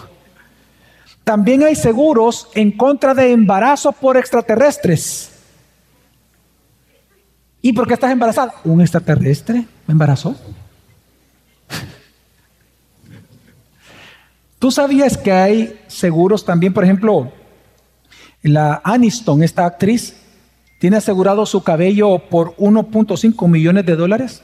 [1.24, 5.32] También hay seguros en contra de embarazo por extraterrestres.
[7.62, 8.54] ¿Y por qué estás embarazada?
[8.66, 10.36] ¿Un extraterrestre me embarazó?
[14.64, 17.34] ¿Tú sabías que hay seguros también, por ejemplo,
[18.44, 20.16] la Aniston, esta actriz,
[20.80, 24.42] tiene asegurado su cabello por 1.5 millones de dólares?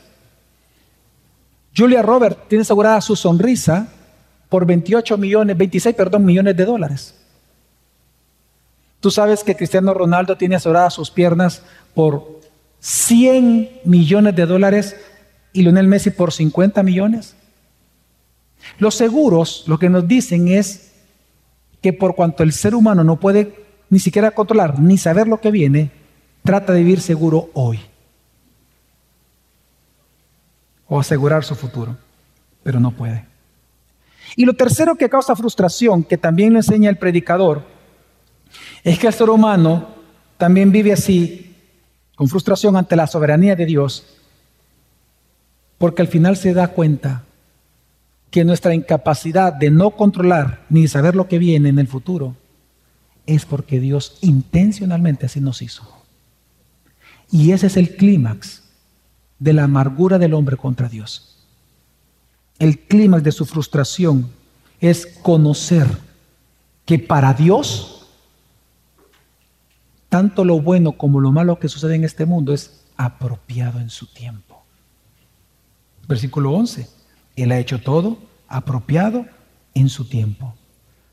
[1.74, 3.88] Julia Roberts tiene asegurada su sonrisa
[4.50, 7.16] por 28 millones, 26, perdón, millones de dólares.
[9.00, 11.62] Tú sabes que Cristiano Ronaldo tiene aseguradas sus piernas
[11.94, 12.42] por
[12.82, 14.98] 100 millones de dólares
[15.54, 17.38] y Lionel Messi por 50 millones.
[18.78, 20.92] Los seguros lo que nos dicen es
[21.82, 25.52] que por cuanto el ser humano no puede ni siquiera controlar ni saber lo que
[25.52, 25.92] viene,
[26.44, 27.80] trata de vivir seguro hoy.
[30.88, 31.98] O asegurar su futuro,
[32.64, 33.26] pero no puede.
[34.36, 37.64] Y lo tercero que causa frustración, que también le enseña el predicador,
[38.84, 39.90] es que el ser humano
[40.38, 41.56] también vive así,
[42.16, 44.06] con frustración ante la soberanía de Dios,
[45.78, 47.24] porque al final se da cuenta
[48.32, 52.36] que nuestra incapacidad de no controlar ni saber lo que viene en el futuro
[53.26, 55.88] es porque Dios intencionalmente así nos hizo.
[57.32, 58.64] Y ese es el clímax
[59.38, 61.38] de la amargura del hombre contra Dios.
[62.58, 64.30] El clímax de su frustración
[64.80, 65.88] es conocer
[66.86, 68.08] que para Dios
[70.10, 74.08] tanto lo bueno como lo malo que sucede en este mundo es apropiado en su
[74.08, 74.64] tiempo.
[76.08, 76.99] Versículo 11.
[77.42, 79.26] Él ha hecho todo apropiado
[79.74, 80.54] en su tiempo.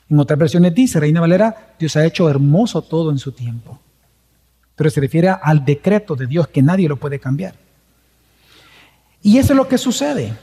[0.09, 3.79] En otras versiones dice, Reina Valera, Dios ha hecho hermoso todo en su tiempo.
[4.75, 7.55] Pero se refiere al decreto de Dios que nadie lo puede cambiar.
[9.23, 10.37] Y eso es lo que sucede.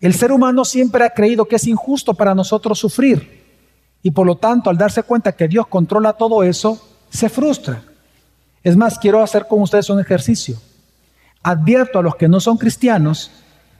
[0.00, 3.38] El ser humano siempre ha creído que es injusto para nosotros sufrir.
[4.02, 7.82] Y por lo tanto, al darse cuenta que Dios controla todo eso, se frustra.
[8.62, 10.56] Es más, quiero hacer con ustedes un ejercicio.
[11.42, 13.30] Advierto a los que no son cristianos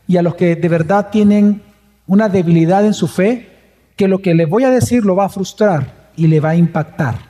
[0.08, 1.62] y a los que de verdad tienen
[2.06, 3.50] una debilidad en su fe,
[3.94, 6.56] que lo que le voy a decir lo va a frustrar y le va a
[6.56, 7.28] impactar.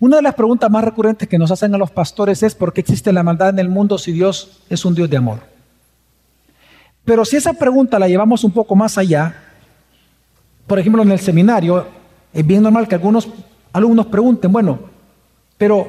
[0.00, 2.80] Una de las preguntas más recurrentes que nos hacen a los pastores es ¿por qué
[2.80, 5.40] existe la maldad en el mundo si Dios es un Dios de amor?
[7.04, 9.36] Pero si esa pregunta la llevamos un poco más allá,
[10.66, 11.86] por ejemplo en el seminario,
[12.32, 13.28] es bien normal que algunos
[13.72, 14.78] alumnos pregunten, bueno,
[15.58, 15.86] pero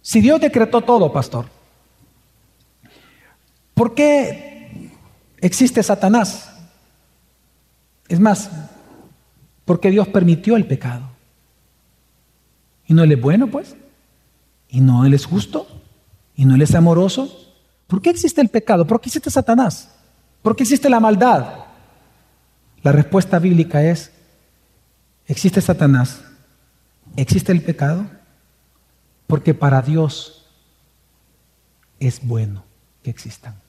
[0.00, 1.44] si Dios decretó todo, pastor,
[3.76, 4.90] ¿Por qué
[5.36, 6.50] existe Satanás?
[8.08, 8.48] Es más,
[9.66, 11.10] porque Dios permitió el pecado.
[12.86, 13.76] ¿Y no Él es bueno, pues?
[14.70, 15.68] ¿Y no Él es justo?
[16.34, 17.52] ¿Y no Él es amoroso?
[17.86, 18.86] ¿Por qué existe el pecado?
[18.86, 19.94] ¿Por qué existe Satanás?
[20.40, 21.66] ¿Por qué existe la maldad?
[22.82, 24.10] La respuesta bíblica es,
[25.26, 26.22] existe Satanás,
[27.14, 28.06] existe el pecado,
[29.26, 30.46] porque para Dios
[32.00, 32.64] es bueno
[33.02, 33.65] que existan.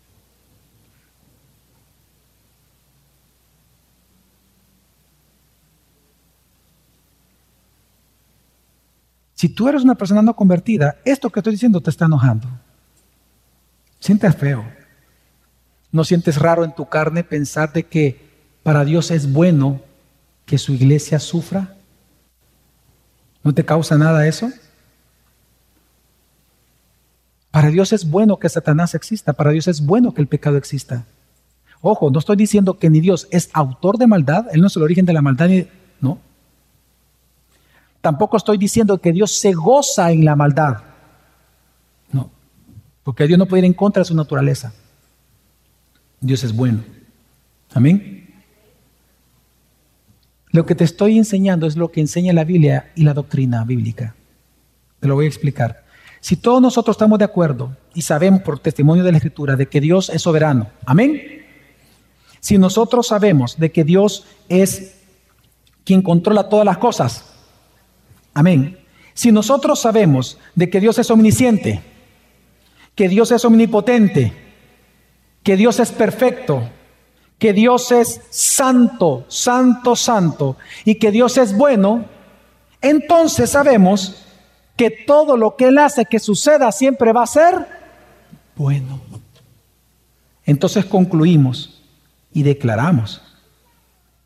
[9.38, 12.47] Si tú eres una persona no convertida, esto que estoy diciendo te está enojando.
[14.00, 14.65] Sientes feo.
[15.91, 18.32] ¿No sientes raro en tu carne pensar de que
[18.63, 19.82] para Dios es bueno
[20.47, 21.76] que su iglesia sufra?
[23.43, 24.50] ¿No te causa nada eso?
[27.52, 31.06] Para Dios es bueno que Satanás exista, para Dios es bueno que el pecado exista.
[31.82, 34.82] Ojo, no estoy diciendo que ni Dios es autor de maldad, Él no es el
[34.82, 35.77] origen de la maldad, no.
[38.08, 40.78] Tampoco estoy diciendo que Dios se goza en la maldad.
[42.13, 42.32] No,
[43.04, 44.72] porque Dios no puede ir en contra de su naturaleza.
[46.22, 46.86] Dios es bueno.
[47.74, 48.34] Amén.
[50.52, 54.15] Lo que te estoy enseñando es lo que enseña la Biblia y la doctrina bíblica.
[55.02, 55.84] Te lo voy a explicar.
[56.22, 59.82] Si todos nosotros estamos de acuerdo y sabemos por testimonio de la Escritura de que
[59.82, 61.46] Dios es soberano, amén.
[62.39, 64.96] Si nosotros sabemos de que Dios es
[65.84, 67.34] quien controla todas las cosas,
[68.38, 68.78] amén.
[69.15, 71.82] Si nosotros sabemos de que Dios es omnisciente,
[72.93, 74.32] que Dios es omnipotente,
[75.41, 76.69] que Dios es perfecto,
[77.39, 82.06] que Dios es santo, santo, santo, y que Dios es bueno,
[82.80, 84.23] entonces sabemos
[84.76, 87.67] que todo lo que Él hace que suceda siempre va a ser
[88.56, 89.02] bueno.
[90.45, 91.82] Entonces concluimos
[92.32, 93.19] y declaramos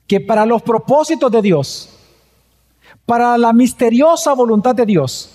[0.06, 2.01] que para los propósitos de Dios,
[3.06, 5.32] para la misteriosa voluntad de Dios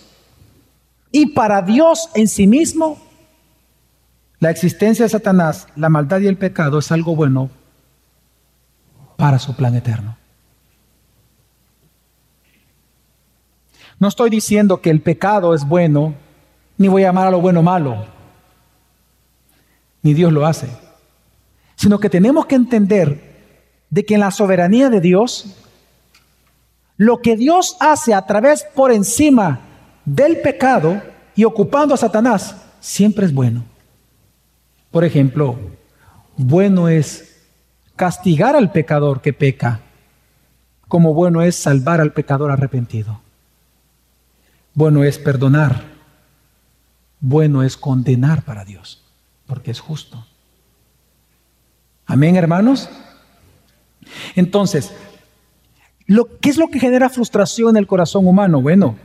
[1.12, 2.98] y para Dios en sí mismo,
[4.38, 7.50] la existencia de Satanás, la maldad y el pecado es algo bueno
[9.16, 10.16] para su plan eterno.
[13.98, 16.14] No estoy diciendo que el pecado es bueno,
[16.76, 18.04] ni voy a llamar a lo bueno malo,
[20.02, 20.68] ni Dios lo hace,
[21.76, 23.36] sino que tenemos que entender
[23.88, 25.65] de que en la soberanía de Dios,
[26.96, 29.60] lo que Dios hace a través por encima
[30.04, 31.02] del pecado
[31.34, 33.64] y ocupando a Satanás, siempre es bueno.
[34.90, 35.58] Por ejemplo,
[36.36, 37.42] bueno es
[37.96, 39.80] castigar al pecador que peca,
[40.88, 43.20] como bueno es salvar al pecador arrepentido.
[44.72, 45.84] Bueno es perdonar,
[47.20, 49.02] bueno es condenar para Dios,
[49.46, 50.26] porque es justo.
[52.06, 52.88] Amén, hermanos.
[54.36, 54.92] Entonces,
[56.06, 58.60] lo, ¿qué es lo que genera frustración en el corazón humano?
[58.62, 58.96] Bueno,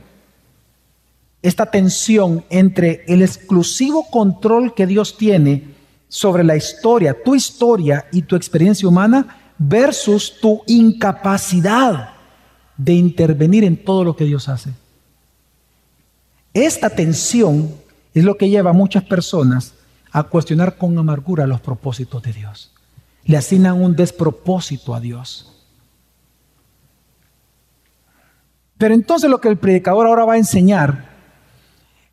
[1.42, 5.72] esta tensión entre el exclusivo control que Dios tiene
[6.08, 12.10] sobre la historia, tu historia y tu experiencia humana versus tu incapacidad
[12.76, 14.70] de intervenir en todo lo que Dios hace.
[16.54, 17.74] Esta tensión
[18.14, 19.74] es lo que lleva a muchas personas
[20.10, 22.72] a cuestionar con amargura los propósitos de Dios.
[23.24, 25.51] Le asignan un despropósito a Dios.
[28.82, 31.08] Pero entonces lo que el predicador ahora va a enseñar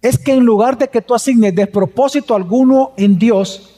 [0.03, 3.75] es que en lugar de que tú asignes despropósito alguno en Dios,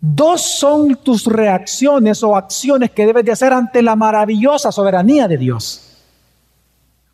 [0.00, 5.38] Dos son tus reacciones o acciones que debes de hacer ante la maravillosa soberanía de
[5.38, 5.98] Dios.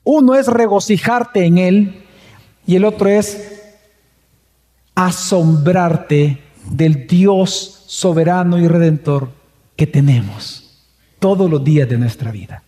[0.04, 2.04] Uno es regocijarte en Él
[2.66, 3.62] y el otro es
[4.94, 9.30] asombrarte del Dios soberano y redentor
[9.76, 10.86] que tenemos
[11.18, 12.62] todos los días de nuestra vida.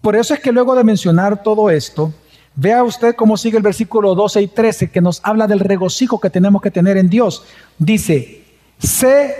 [0.00, 2.12] Por eso es que luego de mencionar todo esto,
[2.54, 6.30] vea usted cómo sigue el versículo 12 y 13 que nos habla del regocijo que
[6.30, 7.44] tenemos que tener en Dios.
[7.78, 8.44] Dice,
[8.78, 9.34] sé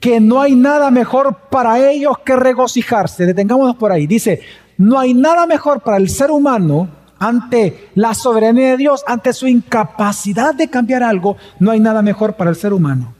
[0.00, 3.26] que no hay nada mejor para ellos que regocijarse.
[3.26, 4.06] Detengámonos por ahí.
[4.06, 4.40] Dice,
[4.76, 9.46] no hay nada mejor para el ser humano ante la soberanía de Dios, ante su
[9.46, 13.14] incapacidad de cambiar algo, no hay nada mejor para el ser humano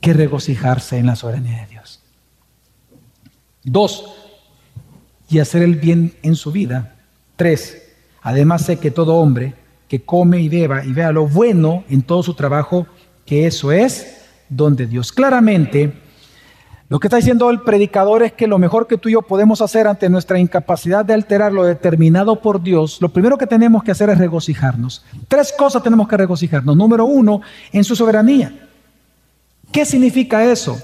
[0.00, 2.02] que regocijarse en la soberanía de Dios.
[3.64, 4.25] Dos,
[5.28, 6.94] y hacer el bien en su vida.
[7.36, 7.82] Tres,
[8.22, 9.54] además sé que todo hombre
[9.88, 12.86] que come y beba y vea lo bueno en todo su trabajo,
[13.24, 15.12] que eso es donde Dios.
[15.12, 15.92] Claramente,
[16.88, 19.60] lo que está diciendo el predicador es que lo mejor que tú y yo podemos
[19.60, 23.90] hacer ante nuestra incapacidad de alterar lo determinado por Dios, lo primero que tenemos que
[23.90, 25.04] hacer es regocijarnos.
[25.28, 26.76] Tres cosas tenemos que regocijarnos.
[26.76, 27.40] Número uno,
[27.72, 28.68] en su soberanía.
[29.72, 30.80] ¿Qué significa eso?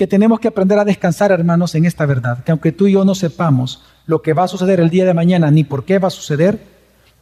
[0.00, 3.04] Que tenemos que aprender a descansar, hermanos, en esta verdad, que aunque tú y yo
[3.04, 6.08] no sepamos lo que va a suceder el día de mañana ni por qué va
[6.08, 6.58] a suceder,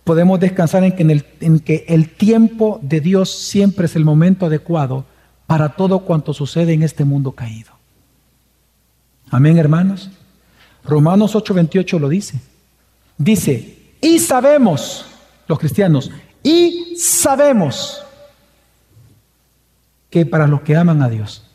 [0.05, 4.05] podemos descansar en que, en, el, en que el tiempo de Dios siempre es el
[4.05, 5.07] momento adecuado
[5.49, 7.73] para todo cuanto sucede en este mundo caído.
[9.29, 10.09] Amén, hermanos.
[10.85, 12.41] Romanos 8:28 lo dice.
[13.17, 15.05] Dice, y sabemos,
[15.49, 16.13] los cristianos,
[16.45, 18.05] y sabemos
[20.11, 21.48] que para los que aman a Dios,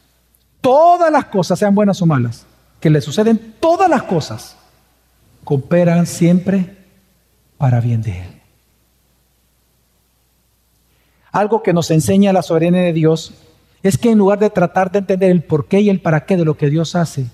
[0.63, 2.45] todas las cosas, sean buenas o malas,
[2.79, 4.55] que le suceden, todas las cosas,
[5.43, 6.77] cooperan siempre
[7.57, 8.41] para bien de Él.
[11.33, 13.33] Algo que nos enseña la soberanía de Dios
[13.83, 16.37] es que en lugar de tratar de entender el por qué y el para qué
[16.37, 17.25] de lo que Dios hace,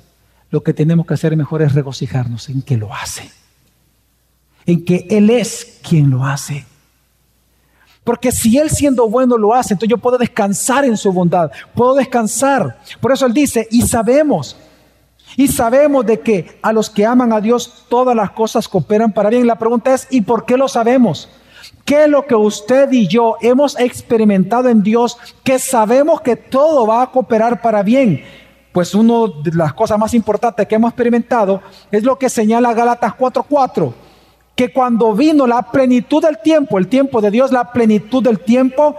[0.49, 3.30] lo que tenemos que hacer mejor es regocijarnos en que lo hace,
[4.65, 6.65] en que Él es quien lo hace.
[8.10, 11.93] Porque si Él siendo bueno lo hace, entonces yo puedo descansar en su bondad, puedo
[11.93, 12.80] descansar.
[12.99, 14.55] Por eso Él dice, y sabemos,
[15.38, 19.30] y sabemos de que a los que aman a Dios todas las cosas cooperan para
[19.30, 19.45] bien.
[19.45, 21.30] La pregunta es, ¿y por qué lo sabemos?
[21.86, 26.88] ¿Qué es lo que usted y yo hemos experimentado en Dios que sabemos que todo
[26.88, 28.24] va a cooperar para bien?
[28.72, 33.14] Pues una de las cosas más importantes que hemos experimentado es lo que señala Gálatas
[33.14, 33.93] 4:4,
[34.60, 38.93] que cuando vino la plenitud del tiempo, el tiempo de Dios, la plenitud del tiempo,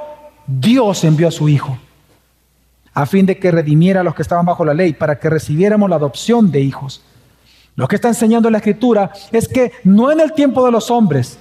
[0.47, 1.77] Dios envió a su Hijo
[2.95, 5.91] a fin de que redimiera a los que estaban bajo la ley, para que recibiéramos
[5.91, 7.03] la adopción de hijos.
[7.77, 11.39] Lo que está enseñando la Escritura es que no en el tiempo de los hombres,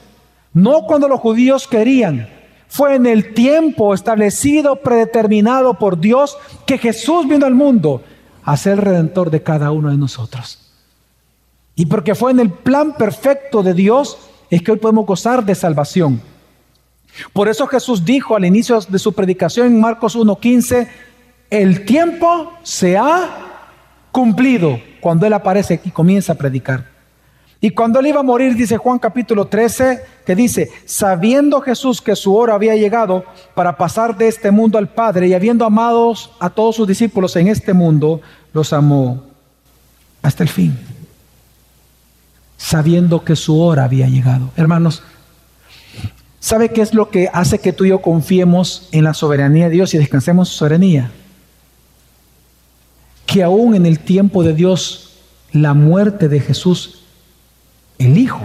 [0.52, 2.28] no cuando los judíos querían,
[2.68, 8.04] fue en el tiempo establecido, predeterminado por Dios, que Jesús vino al mundo
[8.44, 10.69] a ser redentor de cada uno de nosotros.
[11.80, 14.18] Y porque fue en el plan perfecto de Dios,
[14.50, 16.22] es que hoy podemos gozar de salvación.
[17.32, 20.90] Por eso Jesús dijo al inicio de su predicación en Marcos 1.15,
[21.50, 23.30] el tiempo se ha
[24.12, 26.86] cumplido cuando Él aparece y comienza a predicar.
[27.62, 32.16] Y cuando él iba a morir, dice Juan capítulo 13, que dice, sabiendo Jesús que
[32.18, 33.24] su hora había llegado
[33.56, 37.48] para pasar de este mundo al Padre y habiendo amados a todos sus discípulos en
[37.48, 38.20] este mundo,
[38.54, 39.24] los amó
[40.22, 40.99] hasta el fin.
[42.60, 44.52] Sabiendo que su hora había llegado.
[44.56, 45.02] Hermanos,
[46.40, 49.72] ¿sabe qué es lo que hace que tú y yo confiemos en la soberanía de
[49.72, 51.10] Dios y descansemos su soberanía?
[53.26, 55.14] Que aún en el tiempo de Dios,
[55.52, 57.00] la muerte de Jesús
[57.98, 58.42] el Hijo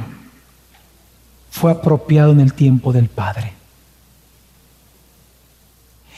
[1.51, 3.53] fue apropiado en el tiempo del Padre.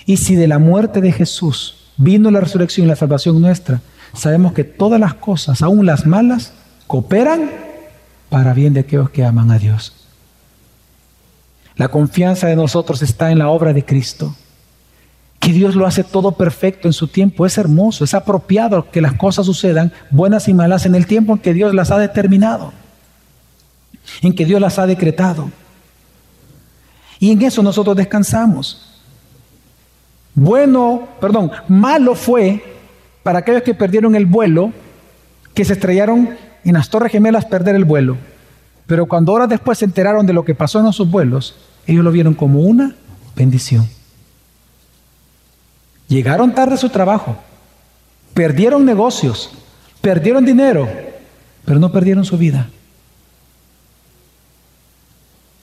[0.07, 3.81] Y si de la muerte de Jesús vino la resurrección y la salvación nuestra,
[4.15, 6.53] sabemos que todas las cosas, aun las malas,
[6.87, 7.66] cooperan
[8.37, 9.95] para bien de aquellos que aman a Dios.
[11.77, 14.37] La confianza de nosotros está en la obra de Cristo.
[15.41, 17.47] Que Dios lo hace todo perfecto en su tiempo.
[17.47, 21.39] Es hermoso, es apropiado que las cosas sucedan, buenas y malas, en el tiempo en
[21.39, 22.75] que Dios las ha determinado
[24.21, 25.51] en que Dios las ha decretado.
[27.19, 29.01] Y en eso nosotros descansamos.
[30.35, 32.63] Bueno, perdón, malo fue
[33.23, 34.75] para aquellos que perdieron el vuelo,
[35.55, 36.37] que se estrellaron
[36.71, 38.17] en las Torres Gemelas perder el vuelo.
[38.87, 41.57] Pero cuando horas después se enteraron de lo que pasó en esos vuelos,
[41.87, 42.95] ellos lo vieron como una
[43.35, 43.89] bendición.
[46.09, 47.37] Llegaron tarde a su trabajo,
[48.33, 49.51] perdieron negocios,
[50.01, 50.89] perdieron dinero,
[51.65, 52.69] pero no perdieron su vida.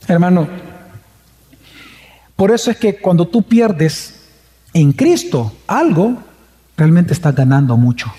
[0.07, 0.47] Hermano,
[2.35, 4.27] por eso es que cuando tú pierdes
[4.73, 6.17] en Cristo algo,
[6.75, 8.11] realmente estás ganando mucho.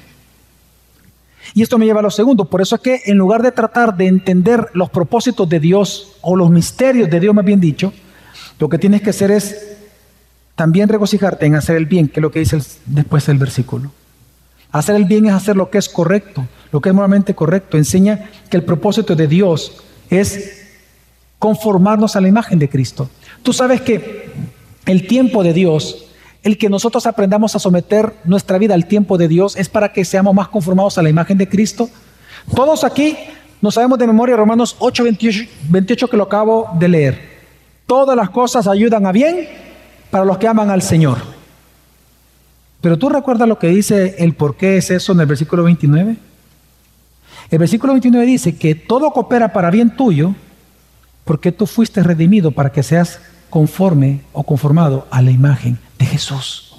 [1.53, 3.97] Y esto me lleva a lo segundo, por eso es que en lugar de tratar
[3.97, 7.93] de entender los propósitos de Dios o los misterios de Dios, más bien dicho,
[8.59, 9.77] lo que tienes que hacer es
[10.55, 13.91] también regocijarte en hacer el bien, que es lo que dice después del versículo.
[14.71, 17.77] Hacer el bien es hacer lo que es correcto, lo que es moralmente correcto.
[17.77, 20.63] Enseña que el propósito de Dios es
[21.39, 23.09] conformarnos a la imagen de Cristo.
[23.43, 24.31] Tú sabes que
[24.87, 26.04] el tiempo de Dios,
[26.45, 30.05] el que nosotros aprendamos a someter nuestra vida al tiempo de Dios, es para que
[30.05, 31.89] seamos más conformados a la imagen de Cristo.
[32.55, 33.17] Todos aquí
[33.63, 35.05] nos sabemos de memoria Romanos 8,
[35.71, 37.35] 28, que lo acabo de leer.
[37.87, 39.49] Todas las cosas ayudan a bien
[40.11, 41.17] para los que aman al Señor.
[42.83, 46.17] Pero tú recuerdas lo que dice el por qué es eso en el versículo 29.
[47.51, 50.35] El versículo 29 dice que todo coopera para bien tuyo
[51.25, 53.19] porque tú fuiste redimido para que seas
[53.55, 56.75] conforme o conformado a la imagen de Jesús.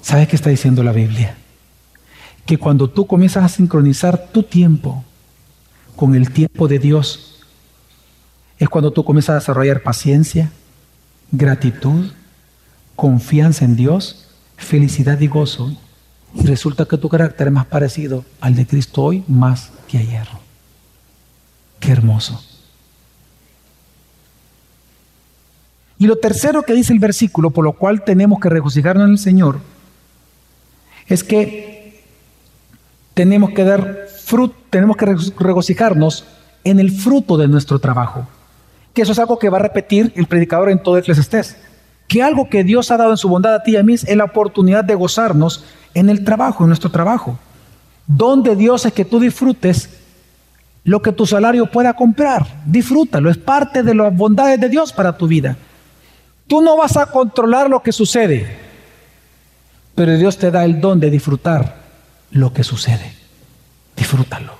[0.00, 1.36] ¿Sabes qué está diciendo la Biblia?
[2.44, 5.04] Que cuando tú comienzas a sincronizar tu tiempo
[5.94, 7.40] con el tiempo de Dios,
[8.58, 10.50] es cuando tú comienzas a desarrollar paciencia,
[11.30, 12.10] gratitud,
[12.96, 15.72] confianza en Dios, felicidad y gozo.
[16.34, 20.26] Y resulta que tu carácter es más parecido al de Cristo hoy más que ayer.
[21.78, 22.42] Qué hermoso.
[26.02, 29.18] Y lo tercero que dice el versículo, por lo cual tenemos que regocijarnos en el
[29.18, 29.60] Señor,
[31.06, 32.02] es que
[33.14, 36.24] tenemos que dar fruto, tenemos que regocijarnos
[36.64, 38.26] en el fruto de nuestro trabajo.
[38.92, 41.56] Que eso es algo que va a repetir el predicador en todo Eclesiastés.
[42.08, 44.16] Que algo que Dios ha dado en su bondad a ti y a mí es
[44.16, 47.38] la oportunidad de gozarnos en el trabajo, en nuestro trabajo.
[48.08, 49.88] Donde Dios es que tú disfrutes
[50.82, 52.44] lo que tu salario pueda comprar.
[52.66, 55.56] Disfrútalo, es parte de las bondades de Dios para tu vida.
[56.52, 58.46] Tú no vas a controlar lo que sucede.
[59.94, 61.76] Pero Dios te da el don de disfrutar
[62.30, 63.10] lo que sucede.
[63.96, 64.52] Disfrútalo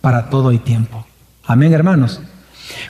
[0.00, 1.06] para todo y tiempo.
[1.44, 2.20] Amén, hermanos.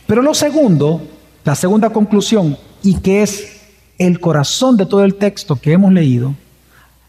[0.07, 1.07] Pero lo segundo,
[1.45, 3.61] la segunda conclusión, y que es
[3.99, 6.35] el corazón de todo el texto que hemos leído,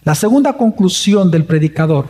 [0.04, 2.10] la segunda conclusión del predicador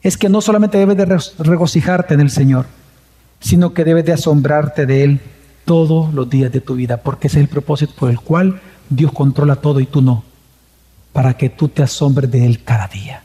[0.00, 2.66] es que no solamente debes de regocijarte en el Señor,
[3.40, 5.20] sino que debes de asombrarte de Él
[5.64, 9.12] todos los días de tu vida, porque ese es el propósito por el cual Dios
[9.12, 10.24] controla todo y tú no,
[11.12, 13.22] para que tú te asombres de Él cada día.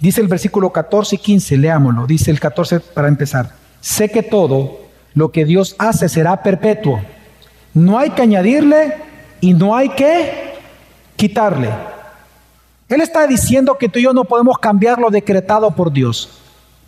[0.00, 4.80] Dice el versículo 14 y 15, leámoslo, dice el 14 para empezar, sé que todo
[5.14, 7.00] lo que Dios hace será perpetuo,
[7.74, 8.94] no hay que añadirle
[9.40, 10.54] y no hay que
[11.16, 11.70] quitarle.
[12.88, 16.30] Él está diciendo que tú y yo no podemos cambiar lo decretado por Dios.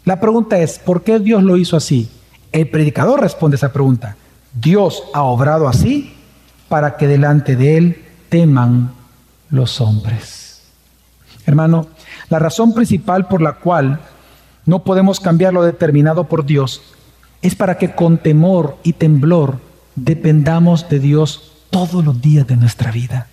[0.04, 2.08] La pregunta es, ¿por qué Dios lo hizo así?
[2.56, 4.16] El predicador responde esa pregunta.
[4.54, 6.14] Dios ha obrado así
[6.70, 8.92] para que delante de Él teman
[9.50, 10.62] los hombres.
[11.44, 11.86] Hermano,
[12.30, 14.00] la razón principal por la cual
[14.64, 16.80] no podemos cambiar lo determinado por Dios
[17.42, 19.58] es para que con temor y temblor
[19.94, 23.26] dependamos de Dios todos los días de nuestra vida.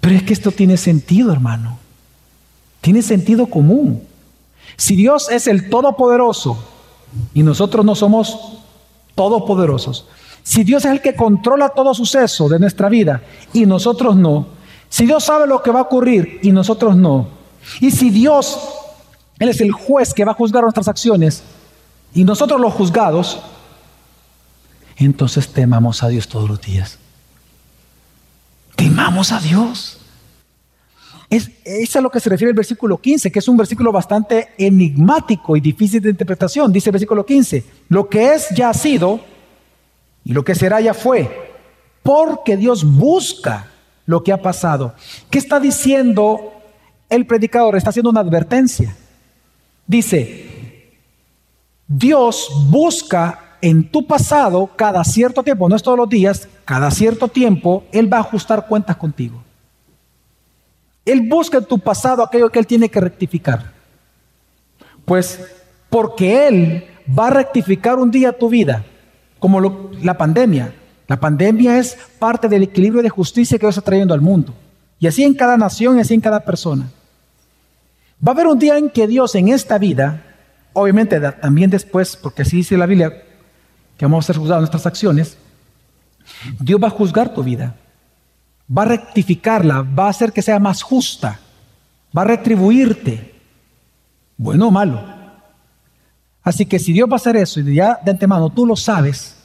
[0.00, 1.78] Pero es que esto tiene sentido, hermano.
[2.80, 4.02] Tiene sentido común.
[4.76, 6.79] Si Dios es el Todopoderoso
[7.34, 8.58] y nosotros no somos
[9.14, 10.06] todopoderosos,
[10.42, 14.46] si Dios es el que controla todo suceso de nuestra vida y nosotros no,
[14.88, 17.28] si Dios sabe lo que va a ocurrir y nosotros no,
[17.80, 18.58] y si Dios,
[19.38, 21.42] Él es el juez que va a juzgar nuestras acciones
[22.14, 23.40] y nosotros los juzgados,
[24.96, 26.98] entonces temamos a Dios todos los días.
[28.76, 29.99] Temamos a Dios.
[31.30, 35.56] Es, a lo que se refiere el versículo 15, que es un versículo bastante enigmático
[35.56, 36.72] y difícil de interpretación.
[36.72, 39.20] Dice el versículo 15, lo que es ya ha sido
[40.24, 41.52] y lo que será ya fue,
[42.02, 43.68] porque Dios busca
[44.06, 44.94] lo que ha pasado.
[45.30, 46.52] ¿Qué está diciendo
[47.08, 47.76] el predicador?
[47.76, 48.96] Está haciendo una advertencia.
[49.86, 50.96] Dice,
[51.86, 57.28] Dios busca en tu pasado, cada cierto tiempo, no es todos los días, cada cierto
[57.28, 59.44] tiempo, Él va a ajustar cuentas contigo.
[61.04, 63.72] Él busca en tu pasado aquello que Él tiene que rectificar.
[65.04, 65.40] Pues
[65.88, 66.84] porque Él
[67.18, 68.84] va a rectificar un día tu vida,
[69.38, 70.74] como la pandemia.
[71.08, 74.54] La pandemia es parte del equilibrio de justicia que Dios está trayendo al mundo.
[75.00, 76.88] Y así en cada nación así en cada persona.
[78.26, 80.22] Va a haber un día en que Dios en esta vida,
[80.74, 83.24] obviamente también después, porque así dice la Biblia,
[83.96, 85.38] que vamos a ser juzgados nuestras acciones,
[86.60, 87.74] Dios va a juzgar tu vida,
[88.76, 91.40] va a rectificarla, va a hacer que sea más justa,
[92.16, 93.34] va a retribuirte,
[94.36, 95.02] bueno o malo.
[96.42, 99.36] Así que si Dios va a hacer eso y ya de antemano tú lo sabes,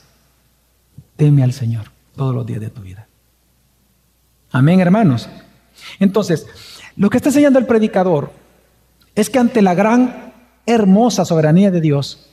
[1.16, 3.08] teme al Señor todos los días de tu vida.
[4.52, 5.28] Amén, hermanos.
[6.00, 6.48] Entonces,
[6.96, 8.32] lo que está enseñando el predicador
[9.16, 10.34] es que ante la gran,
[10.66, 12.30] hermosa soberanía de Dios,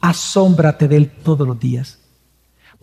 [0.00, 1.98] asómbrate de Él todos los días.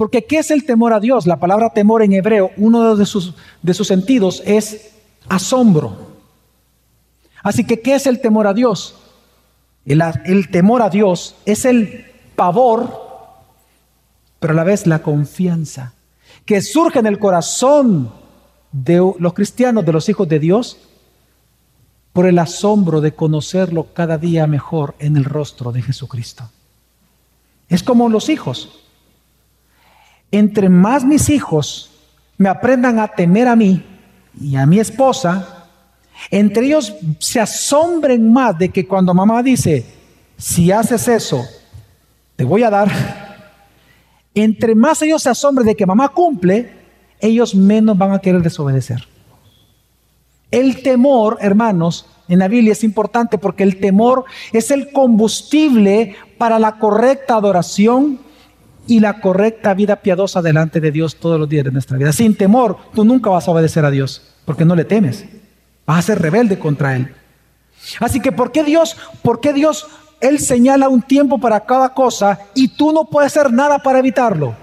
[0.02, 1.28] Porque ¿qué es el temor a Dios?
[1.28, 4.94] La palabra temor en hebreo, uno de sus, de sus sentidos es
[5.30, 5.96] asombro.
[7.44, 8.96] Así que ¿qué es el temor a Dios?
[9.86, 12.90] El, el temor a Dios es el pavor,
[14.40, 15.94] pero a la vez la confianza
[16.46, 18.12] que surge en el corazón
[18.72, 20.80] de los cristianos, de los hijos de Dios,
[22.12, 26.50] por el asombro de conocerlo cada día mejor en el rostro de Jesucristo.
[27.70, 28.81] Es como los hijos.
[30.32, 31.92] Entre más mis hijos
[32.38, 33.84] me aprendan a temer a mí
[34.40, 35.68] y a mi esposa,
[36.30, 39.86] entre ellos se asombren más de que cuando mamá dice,
[40.38, 41.44] si haces eso,
[42.36, 42.90] te voy a dar.
[44.34, 46.72] Entre más ellos se asombren de que mamá cumple,
[47.20, 49.08] ellos menos van a querer desobedecer.
[50.50, 56.60] El temor, hermanos, en la Biblia es importante porque el temor es el combustible para
[56.60, 58.20] la correcta adoración
[58.88, 62.12] y la correcta vida piadosa delante de Dios todos los días de nuestra vida.
[62.12, 65.26] Sin temor, tú nunca vas a obedecer a Dios porque no le temes.
[65.86, 67.14] Vas a ser rebelde contra Él.
[68.00, 69.88] Así que, ¿por qué Dios, por qué Dios,
[70.20, 74.56] Él señala un tiempo para cada cosa y tú no puedes hacer nada para evitarlo?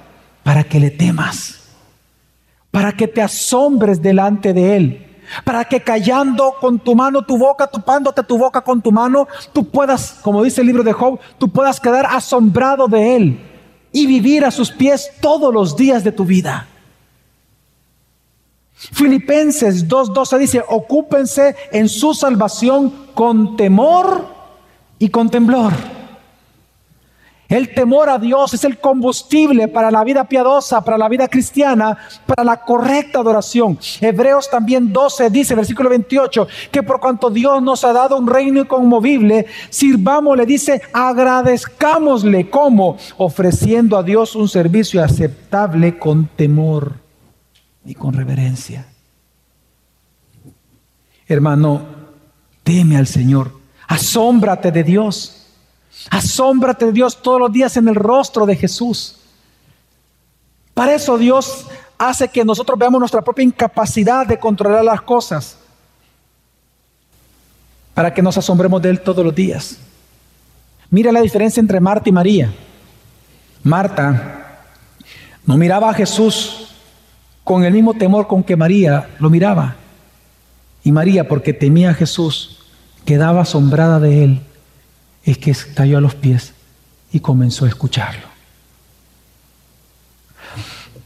[0.42, 1.60] Para que le temas,
[2.70, 5.04] para que te asombres delante de Él
[5.44, 9.68] para que callando con tu mano tu boca, tupándote tu boca con tu mano, tú
[9.68, 13.47] puedas, como dice el libro de Job, tú puedas quedar asombrado de Él
[13.98, 16.66] y vivir a sus pies todos los días de tu vida.
[18.74, 24.28] Filipenses 2.12 dice, ocúpense en su salvación con temor
[25.00, 25.72] y con temblor.
[27.48, 31.96] El temor a Dios es el combustible para la vida piadosa, para la vida cristiana,
[32.26, 33.78] para la correcta adoración.
[34.02, 38.60] Hebreos también 12 dice, versículo 28, que por cuanto Dios nos ha dado un reino
[38.60, 46.96] inconmovible, sirvamos, le dice, agradezcámosle como ofreciendo a Dios un servicio aceptable con temor
[47.86, 48.86] y con reverencia.
[51.26, 51.80] Hermano,
[52.62, 53.52] teme al Señor,
[53.86, 55.37] asómbrate de Dios.
[56.10, 59.16] Asómbrate de Dios todos los días en el rostro de Jesús.
[60.74, 61.66] Para eso Dios
[61.98, 65.58] hace que nosotros veamos nuestra propia incapacidad de controlar las cosas.
[67.94, 69.78] Para que nos asombremos de Él todos los días.
[70.90, 72.54] Mira la diferencia entre Marta y María.
[73.64, 74.62] Marta
[75.44, 76.68] no miraba a Jesús
[77.42, 79.76] con el mismo temor con que María lo miraba.
[80.84, 82.60] Y María, porque temía a Jesús,
[83.04, 84.40] quedaba asombrada de Él
[85.30, 86.54] es que cayó a los pies
[87.12, 88.26] y comenzó a escucharlo.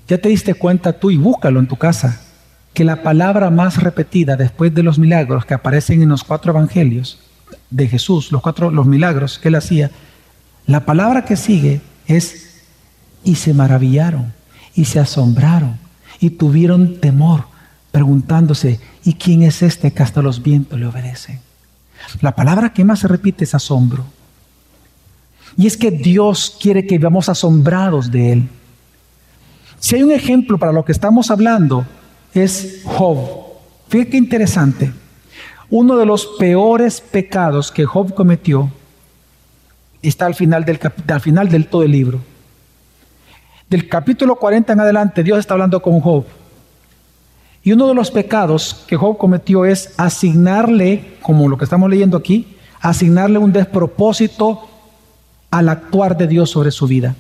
[0.09, 2.21] Ya te diste cuenta tú y búscalo en tu casa
[2.75, 7.19] que la palabra más repetida después de los milagros que aparecen en los cuatro evangelios
[7.71, 9.91] de Jesús, los cuatro los milagros que él hacía,
[10.67, 12.63] la palabra que sigue es
[13.25, 14.33] y se maravillaron
[14.75, 15.79] y se asombraron
[16.21, 17.47] y tuvieron temor
[17.91, 21.41] preguntándose, ¿y quién es este que hasta los vientos le obedecen?
[22.21, 24.05] La palabra que más se repite es asombro.
[25.57, 28.49] Y es que Dios quiere que vivamos asombrados de Él.
[29.79, 31.85] Si hay un ejemplo para lo que estamos hablando,
[32.35, 33.19] es Job.
[33.89, 34.93] Fíjate qué interesante.
[35.71, 38.71] Uno de los peores pecados que Job cometió
[40.03, 42.21] está al final del, al final del todo el libro.
[43.69, 46.27] Del capítulo 40 en adelante, Dios está hablando con Job.
[47.63, 52.17] Y uno de los pecados que Job cometió es asignarle, como lo que estamos leyendo
[52.17, 54.69] aquí, asignarle un despropósito
[55.51, 57.15] al actuar de Dios sobre su vida.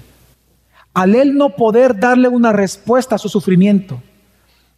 [0.94, 4.02] Al él no poder darle una respuesta a su sufrimiento,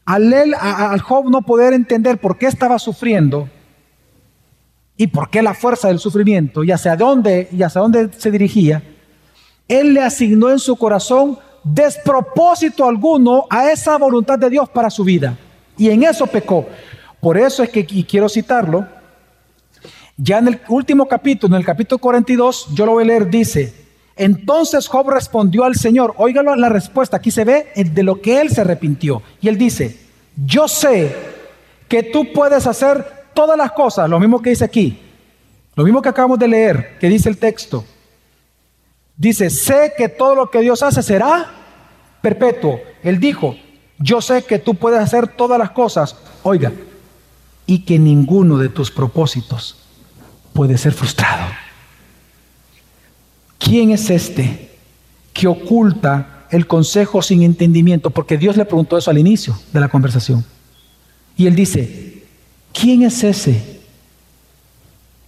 [0.04, 3.48] al él, al Job no poder entender por qué estaba sufriendo
[4.98, 8.82] y por qué la fuerza del sufrimiento y hacia dónde y hacia dónde se dirigía,
[9.66, 15.02] él le asignó en su corazón despropósito alguno a esa voluntad de Dios para su
[15.04, 15.38] vida.
[15.76, 16.66] Y en eso pecó.
[17.20, 18.86] Por eso es que, y quiero citarlo,
[20.16, 23.74] ya en el último capítulo, en el capítulo 42, yo lo voy a leer, dice,
[24.16, 28.50] entonces Job respondió al Señor, óigalo la respuesta, aquí se ve de lo que él
[28.50, 29.22] se arrepintió.
[29.40, 29.98] Y él dice,
[30.36, 31.14] yo sé
[31.88, 35.00] que tú puedes hacer todas las cosas, lo mismo que dice aquí,
[35.74, 37.84] lo mismo que acabamos de leer, que dice el texto.
[39.16, 41.50] Dice, sé que todo lo que Dios hace será
[42.20, 42.80] perpetuo.
[43.02, 43.56] Él dijo,
[43.98, 46.72] yo sé que tú puedes hacer todas las cosas, oiga,
[47.66, 49.76] y que ninguno de tus propósitos
[50.52, 51.52] puede ser frustrado.
[53.58, 54.70] ¿Quién es este
[55.32, 58.10] que oculta el consejo sin entendimiento?
[58.10, 60.44] Porque Dios le preguntó eso al inicio de la conversación.
[61.36, 62.24] Y él dice,
[62.72, 63.80] ¿quién es ese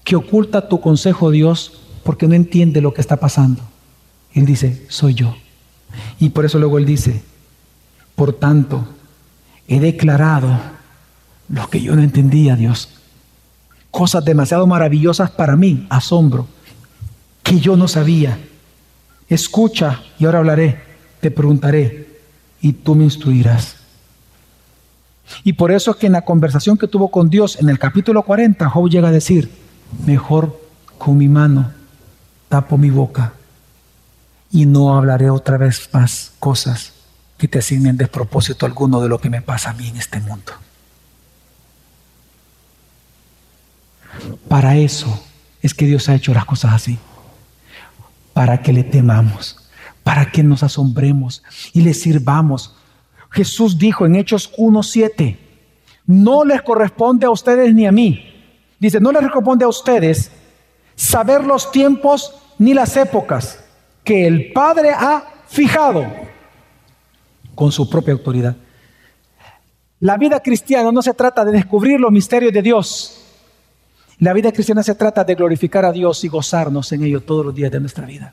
[0.04, 3.62] que oculta tu consejo, Dios, porque no entiende lo que está pasando?
[4.32, 5.34] Él dice, soy yo.
[6.20, 7.22] Y por eso luego él dice,
[8.16, 8.88] por tanto,
[9.68, 10.58] he declarado
[11.48, 12.88] lo que yo no entendía, Dios.
[13.90, 16.48] Cosas demasiado maravillosas para mí, asombro,
[17.42, 18.38] que yo no sabía.
[19.28, 20.80] Escucha y ahora hablaré,
[21.20, 22.20] te preguntaré
[22.60, 23.76] y tú me instruirás.
[25.44, 28.22] Y por eso es que en la conversación que tuvo con Dios en el capítulo
[28.22, 29.50] 40, Job llega a decir,
[30.06, 30.58] mejor
[30.98, 31.70] con mi mano
[32.48, 33.34] tapo mi boca
[34.52, 36.95] y no hablaré otra vez más cosas
[37.39, 40.53] que te asignen despropósito alguno de lo que me pasa a mí en este mundo.
[44.49, 45.22] Para eso
[45.62, 46.99] es que Dios ha hecho las cosas así.
[48.32, 49.57] Para que le temamos,
[50.03, 52.74] para que nos asombremos y le sirvamos.
[53.30, 55.39] Jesús dijo en Hechos 1.7,
[56.07, 58.32] no les corresponde a ustedes ni a mí.
[58.78, 60.30] Dice, no les corresponde a ustedes
[60.95, 63.59] saber los tiempos ni las épocas
[64.05, 66.26] que el Padre ha fijado
[67.57, 68.54] con su propia autoridad.
[69.98, 73.22] La vida cristiana no se trata de descubrir los misterios de Dios.
[74.18, 77.54] La vida cristiana se trata de glorificar a Dios y gozarnos en ello todos los
[77.54, 78.32] días de nuestra vida.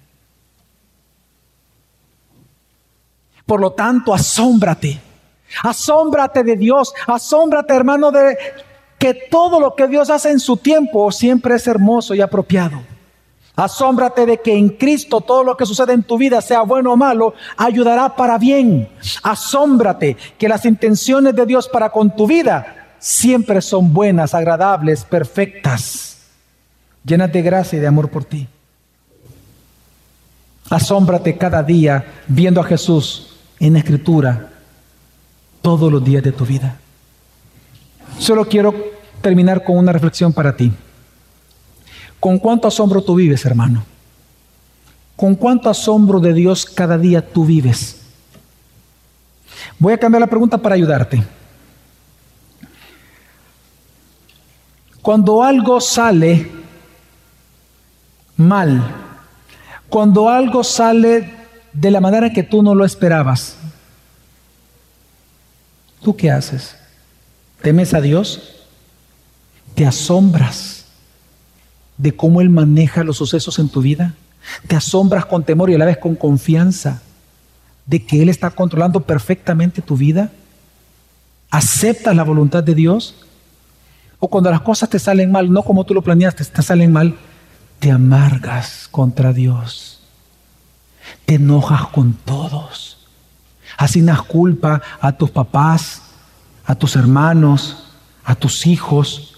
[3.46, 5.00] Por lo tanto, asómbrate.
[5.64, 6.94] Asómbrate de Dios.
[7.08, 8.38] Asómbrate, hermano, de
[9.00, 12.93] que todo lo que Dios hace en su tiempo siempre es hermoso y apropiado.
[13.56, 16.98] Asómbrate de que en Cristo todo lo que sucede en tu vida, sea bueno o
[16.98, 18.90] malo, ayudará para bien.
[19.22, 26.18] Asómbrate que las intenciones de Dios para con tu vida siempre son buenas, agradables, perfectas,
[27.06, 28.48] llenas de gracia y de amor por ti.
[30.70, 34.50] Asómbrate cada día viendo a Jesús en la Escritura
[35.62, 36.80] todos los días de tu vida.
[38.18, 38.74] Solo quiero
[39.22, 40.72] terminar con una reflexión para ti.
[42.24, 43.84] ¿Con cuánto asombro tú vives, hermano?
[45.18, 48.00] ¿Con cuánto asombro de Dios cada día tú vives?
[49.78, 51.22] Voy a cambiar la pregunta para ayudarte.
[55.02, 56.50] Cuando algo sale
[58.38, 58.82] mal,
[59.90, 61.30] cuando algo sale
[61.74, 63.58] de la manera que tú no lo esperabas,
[66.02, 66.78] ¿tú qué haces?
[67.62, 68.64] ¿Temes a Dios?
[69.76, 70.83] ¿Te asombras
[71.98, 74.14] de cómo Él maneja los sucesos en tu vida?
[74.68, 77.02] ¿Te asombras con temor y a la vez con confianza
[77.86, 80.32] de que Él está controlando perfectamente tu vida?
[81.50, 83.16] ¿Aceptas la voluntad de Dios?
[84.20, 87.18] O cuando las cosas te salen mal, no como tú lo planeaste, te salen mal,
[87.80, 90.02] te amargas contra Dios.
[91.26, 92.98] Te enojas con todos.
[93.78, 96.02] Asignas culpa a tus papás,
[96.66, 97.84] a tus hermanos,
[98.24, 99.36] a tus hijos,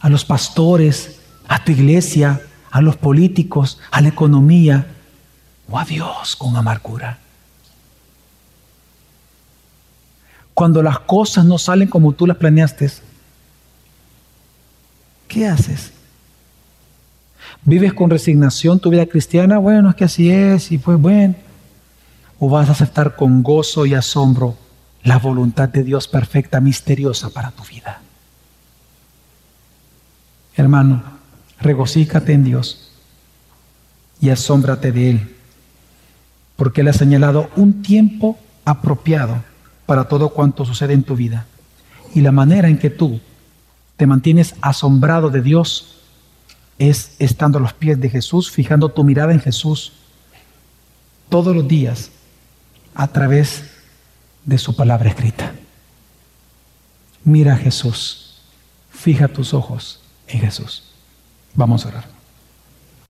[0.00, 2.40] a los pastores, a tu iglesia,
[2.70, 4.86] a los políticos, a la economía
[5.70, 7.18] o a Dios con amargura.
[10.54, 12.90] Cuando las cosas no salen como tú las planeaste,
[15.28, 15.92] ¿qué haces?
[17.64, 19.58] ¿Vives con resignación tu vida cristiana?
[19.58, 21.34] Bueno, es que así es y pues bueno.
[22.38, 24.56] ¿O vas a aceptar con gozo y asombro
[25.04, 28.02] la voluntad de Dios perfecta, misteriosa para tu vida?
[30.56, 31.02] Hermano,
[31.62, 32.90] regocíjate en Dios
[34.20, 35.36] y asómbrate de Él,
[36.56, 39.42] porque Él ha señalado un tiempo apropiado
[39.86, 41.46] para todo cuanto sucede en tu vida.
[42.14, 43.20] Y la manera en que tú
[43.96, 46.00] te mantienes asombrado de Dios
[46.78, 49.92] es estando a los pies de Jesús, fijando tu mirada en Jesús
[51.28, 52.10] todos los días
[52.94, 53.64] a través
[54.44, 55.52] de su palabra escrita.
[57.24, 58.40] Mira a Jesús,
[58.90, 60.91] fija tus ojos en Jesús.
[61.54, 62.11] Vamos a orar.